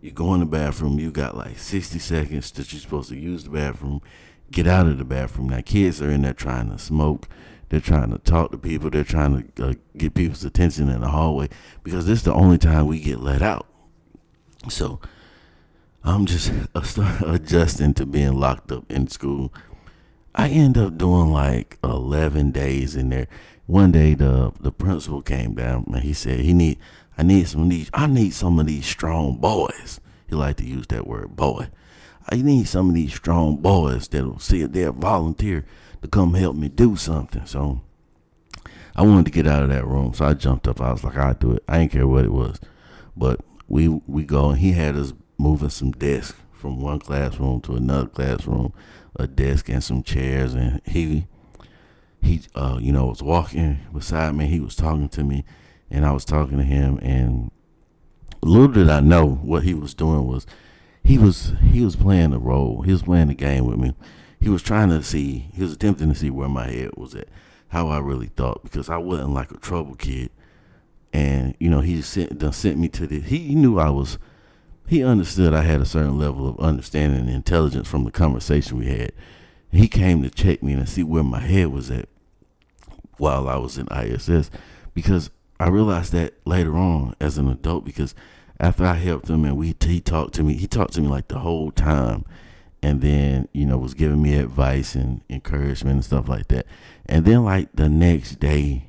You 0.00 0.12
go 0.12 0.32
in 0.34 0.40
the 0.40 0.46
bathroom. 0.46 1.00
You 1.00 1.10
got 1.10 1.36
like 1.36 1.58
60 1.58 1.98
seconds 1.98 2.52
that 2.52 2.72
you're 2.72 2.80
supposed 2.80 3.08
to 3.08 3.16
use 3.16 3.44
the 3.44 3.50
bathroom. 3.50 4.00
Get 4.52 4.68
out 4.68 4.86
of 4.86 4.98
the 4.98 5.04
bathroom. 5.04 5.48
Now, 5.48 5.60
kids 5.60 6.00
are 6.00 6.10
in 6.10 6.22
there 6.22 6.32
trying 6.32 6.70
to 6.70 6.78
smoke. 6.78 7.28
They're 7.68 7.80
trying 7.80 8.12
to 8.12 8.18
talk 8.18 8.52
to 8.52 8.58
people. 8.58 8.88
They're 8.88 9.04
trying 9.04 9.50
to 9.56 9.70
uh, 9.70 9.74
get 9.96 10.14
people's 10.14 10.44
attention 10.44 10.88
in 10.88 11.00
the 11.00 11.08
hallway 11.08 11.48
because 11.82 12.06
this 12.06 12.20
is 12.20 12.24
the 12.24 12.32
only 12.32 12.56
time 12.56 12.86
we 12.86 13.00
get 13.00 13.20
let 13.20 13.42
out. 13.42 13.66
So 14.70 15.00
I'm 16.04 16.24
just 16.24 16.52
adjusting 16.74 17.94
to 17.94 18.06
being 18.06 18.38
locked 18.38 18.70
up 18.72 18.90
in 18.90 19.08
school. 19.08 19.52
I 20.34 20.48
end 20.48 20.78
up 20.78 20.96
doing 20.96 21.32
like 21.32 21.78
11 21.82 22.52
days 22.52 22.94
in 22.94 23.10
there. 23.10 23.26
One 23.68 23.92
day 23.92 24.14
the 24.14 24.50
the 24.58 24.72
principal 24.72 25.20
came 25.20 25.54
down 25.54 25.84
and 25.92 26.02
he 26.02 26.14
said 26.14 26.40
he 26.40 26.54
need 26.54 26.78
I 27.18 27.22
need 27.22 27.48
some 27.48 27.64
of 27.64 27.68
these 27.68 27.90
I 27.92 28.06
need 28.06 28.32
some 28.32 28.58
of 28.58 28.66
these 28.66 28.86
strong 28.86 29.36
boys. 29.36 30.00
He 30.26 30.34
like 30.34 30.56
to 30.56 30.64
use 30.64 30.86
that 30.86 31.06
word 31.06 31.36
boy. 31.36 31.68
I 32.30 32.36
need 32.36 32.66
some 32.66 32.88
of 32.88 32.94
these 32.94 33.12
strong 33.12 33.58
boys 33.58 34.08
that'll 34.08 34.38
see 34.38 34.62
if 34.62 34.72
they'll 34.72 34.92
volunteer 34.94 35.66
to 36.00 36.08
come 36.08 36.32
help 36.32 36.56
me 36.56 36.70
do 36.70 36.96
something. 36.96 37.44
So 37.44 37.82
I 38.96 39.02
wanted 39.02 39.26
to 39.26 39.32
get 39.32 39.46
out 39.46 39.64
of 39.64 39.68
that 39.68 39.86
room, 39.86 40.14
so 40.14 40.24
I 40.24 40.32
jumped 40.32 40.66
up. 40.66 40.80
I 40.80 40.92
was 40.92 41.04
like, 41.04 41.18
I'll 41.18 41.34
do 41.34 41.52
it. 41.52 41.64
I 41.68 41.80
didn't 41.80 41.92
care 41.92 42.06
what 42.06 42.24
it 42.24 42.32
was. 42.32 42.58
But 43.14 43.40
we 43.68 43.88
we 43.88 44.24
go 44.24 44.48
and 44.48 44.60
he 44.60 44.72
had 44.72 44.96
us 44.96 45.12
moving 45.36 45.68
some 45.68 45.90
desks 45.92 46.40
from 46.52 46.80
one 46.80 47.00
classroom 47.00 47.60
to 47.60 47.76
another 47.76 48.08
classroom, 48.08 48.72
a 49.16 49.26
desk 49.26 49.68
and 49.68 49.84
some 49.84 50.02
chairs, 50.02 50.54
and 50.54 50.80
he 50.86 51.26
he 52.22 52.42
uh 52.54 52.78
you 52.80 52.92
know 52.92 53.06
was 53.06 53.22
walking 53.22 53.78
beside 53.92 54.34
me. 54.34 54.46
He 54.46 54.60
was 54.60 54.76
talking 54.76 55.08
to 55.10 55.24
me, 55.24 55.44
and 55.90 56.04
I 56.04 56.12
was 56.12 56.24
talking 56.24 56.58
to 56.58 56.64
him, 56.64 56.98
and 57.02 57.50
little 58.42 58.68
did 58.68 58.88
I 58.88 59.00
know 59.00 59.26
what 59.26 59.64
he 59.64 59.74
was 59.74 59.94
doing 59.94 60.26
was 60.26 60.46
he 61.02 61.18
was 61.18 61.54
he 61.72 61.82
was 61.82 61.96
playing 61.96 62.30
the 62.30 62.38
role. 62.38 62.82
He 62.82 62.92
was 62.92 63.02
playing 63.02 63.28
the 63.28 63.34
game 63.34 63.66
with 63.66 63.78
me. 63.78 63.94
He 64.40 64.48
was 64.48 64.62
trying 64.62 64.90
to 64.90 65.02
see. 65.02 65.48
He 65.54 65.62
was 65.62 65.72
attempting 65.72 66.10
to 66.10 66.14
see 66.14 66.30
where 66.30 66.48
my 66.48 66.68
head 66.68 66.90
was 66.96 67.14
at, 67.14 67.28
how 67.68 67.88
I 67.88 67.98
really 67.98 68.26
thought, 68.26 68.62
because 68.62 68.88
I 68.88 68.98
wasn't 68.98 69.34
like 69.34 69.50
a 69.50 69.56
trouble 69.56 69.94
kid. 69.94 70.30
And 71.12 71.56
you 71.58 71.70
know, 71.70 71.80
he 71.80 72.02
sent 72.02 72.38
done 72.38 72.52
sent 72.52 72.78
me 72.78 72.88
to 72.90 73.06
the. 73.06 73.20
He 73.20 73.54
knew 73.54 73.78
I 73.78 73.90
was. 73.90 74.18
He 74.86 75.02
understood 75.02 75.52
I 75.52 75.62
had 75.62 75.80
a 75.80 75.86
certain 75.86 76.18
level 76.18 76.48
of 76.48 76.60
understanding 76.60 77.20
and 77.20 77.30
intelligence 77.30 77.88
from 77.88 78.04
the 78.04 78.10
conversation 78.10 78.78
we 78.78 78.86
had. 78.86 79.12
He 79.70 79.88
came 79.88 80.22
to 80.22 80.30
check 80.30 80.62
me 80.62 80.72
and 80.72 80.88
see 80.88 81.02
where 81.02 81.24
my 81.24 81.40
head 81.40 81.68
was 81.68 81.90
at 81.90 82.08
while 83.18 83.48
I 83.48 83.56
was 83.56 83.78
in 83.78 83.88
ISS, 83.92 84.50
because 84.94 85.30
I 85.60 85.68
realized 85.68 86.12
that 86.12 86.34
later 86.44 86.76
on 86.76 87.14
as 87.20 87.36
an 87.36 87.48
adult 87.48 87.84
because 87.84 88.14
after 88.60 88.84
I 88.84 88.94
helped 88.94 89.28
him 89.28 89.44
and 89.44 89.56
we 89.56 89.74
he 89.80 90.00
talked 90.00 90.34
to 90.34 90.42
me, 90.42 90.54
he 90.54 90.66
talked 90.66 90.94
to 90.94 91.00
me 91.00 91.08
like 91.08 91.28
the 91.28 91.40
whole 91.40 91.70
time, 91.70 92.24
and 92.82 93.00
then 93.00 93.48
you 93.52 93.66
know 93.66 93.76
was 93.78 93.94
giving 93.94 94.22
me 94.22 94.36
advice 94.36 94.94
and 94.94 95.22
encouragement 95.28 95.94
and 95.94 96.04
stuff 96.04 96.28
like 96.28 96.48
that. 96.48 96.66
And 97.06 97.24
then 97.24 97.44
like 97.44 97.70
the 97.74 97.88
next 97.88 98.38
day, 98.40 98.88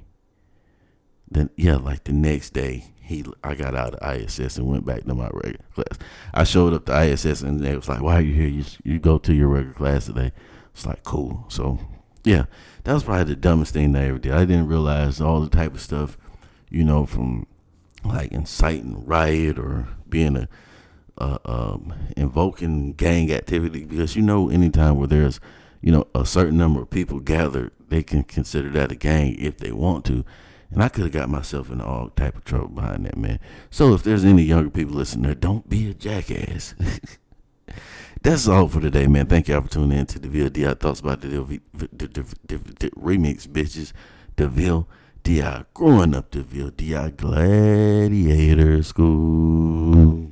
then 1.29 1.49
yeah, 1.55 1.75
like 1.75 2.03
the 2.03 2.13
next 2.13 2.51
day, 2.51 2.85
he 3.01 3.25
I 3.43 3.55
got 3.55 3.75
out 3.75 3.95
of 3.95 4.15
ISS 4.15 4.57
and 4.57 4.67
went 4.67 4.85
back 4.85 5.05
to 5.05 5.15
my 5.15 5.29
regular 5.33 5.65
class. 5.73 5.97
I 6.33 6.43
showed 6.43 6.73
up 6.73 6.85
to 6.85 7.03
ISS 7.03 7.41
and 7.41 7.59
they 7.59 7.75
was 7.75 7.89
like, 7.89 8.01
"Why 8.01 8.17
are 8.17 8.21
you 8.21 8.33
here? 8.33 8.47
You 8.47 8.63
you 8.83 8.99
go 8.99 9.17
to 9.19 9.33
your 9.33 9.47
regular 9.47 9.73
class 9.73 10.05
today." 10.05 10.31
It's 10.73 10.85
like 10.85 11.03
cool. 11.03 11.45
So 11.49 11.79
yeah, 12.23 12.45
that 12.83 12.93
was 12.93 13.03
probably 13.03 13.25
the 13.25 13.35
dumbest 13.35 13.73
thing 13.73 13.95
I 13.95 14.07
ever 14.07 14.19
did. 14.19 14.33
I 14.33 14.45
didn't 14.45 14.67
realize 14.67 15.21
all 15.21 15.41
the 15.41 15.49
type 15.49 15.73
of 15.73 15.81
stuff 15.81 16.17
you 16.69 16.83
know, 16.83 17.05
from 17.05 17.47
like 18.03 18.31
inciting 18.31 19.05
riot 19.05 19.59
or 19.59 19.87
being 20.07 20.37
a 20.37 20.47
uh, 21.17 21.37
um, 21.43 21.93
invoking 22.15 22.93
gang 22.93 23.31
activity 23.31 23.83
because 23.83 24.15
you 24.15 24.21
know 24.21 24.49
anytime 24.49 24.95
where 24.95 25.07
there's 25.07 25.41
you 25.81 25.91
know 25.91 26.07
a 26.15 26.25
certain 26.25 26.57
number 26.57 26.81
of 26.81 26.89
people 26.89 27.19
gathered 27.19 27.71
they 27.89 28.01
can 28.01 28.23
consider 28.23 28.69
that 28.69 28.93
a 28.93 28.95
gang 28.95 29.35
if 29.37 29.57
they 29.57 29.69
want 29.69 30.05
to 30.05 30.23
and 30.71 30.81
i 30.81 30.87
could 30.87 31.03
have 31.03 31.11
got 31.11 31.27
myself 31.27 31.69
in 31.69 31.81
all 31.81 32.09
type 32.11 32.37
of 32.37 32.45
trouble 32.45 32.69
behind 32.69 33.05
that 33.05 33.17
man 33.17 33.37
so 33.69 33.93
if 33.93 34.01
there's 34.01 34.23
any 34.23 34.43
younger 34.43 34.69
people 34.69 34.95
listening 34.95 35.25
there 35.25 35.35
don't 35.35 35.67
be 35.67 35.89
a 35.89 35.93
jackass 35.93 36.73
that's 38.21 38.47
all 38.47 38.67
for 38.67 38.81
today 38.81 39.07
man 39.07 39.25
thank 39.25 39.47
y'all 39.47 39.61
for 39.61 39.69
tuning 39.69 39.97
in 39.99 40.05
to 40.05 40.19
the 40.19 40.27
VLDI 40.27 40.79
thoughts 40.79 40.99
about 40.99 41.21
the, 41.21 41.27
the, 41.27 41.89
the, 41.91 42.07
the 42.47 42.89
remix 42.91 43.47
bitches 43.47 43.93
DeVille 44.35 44.87
DI 45.23 45.63
growing 45.73 46.15
up 46.15 46.31
DeVille, 46.31 46.71
DI 46.71 47.11
Gladiator 47.11 48.81
School. 48.83 50.31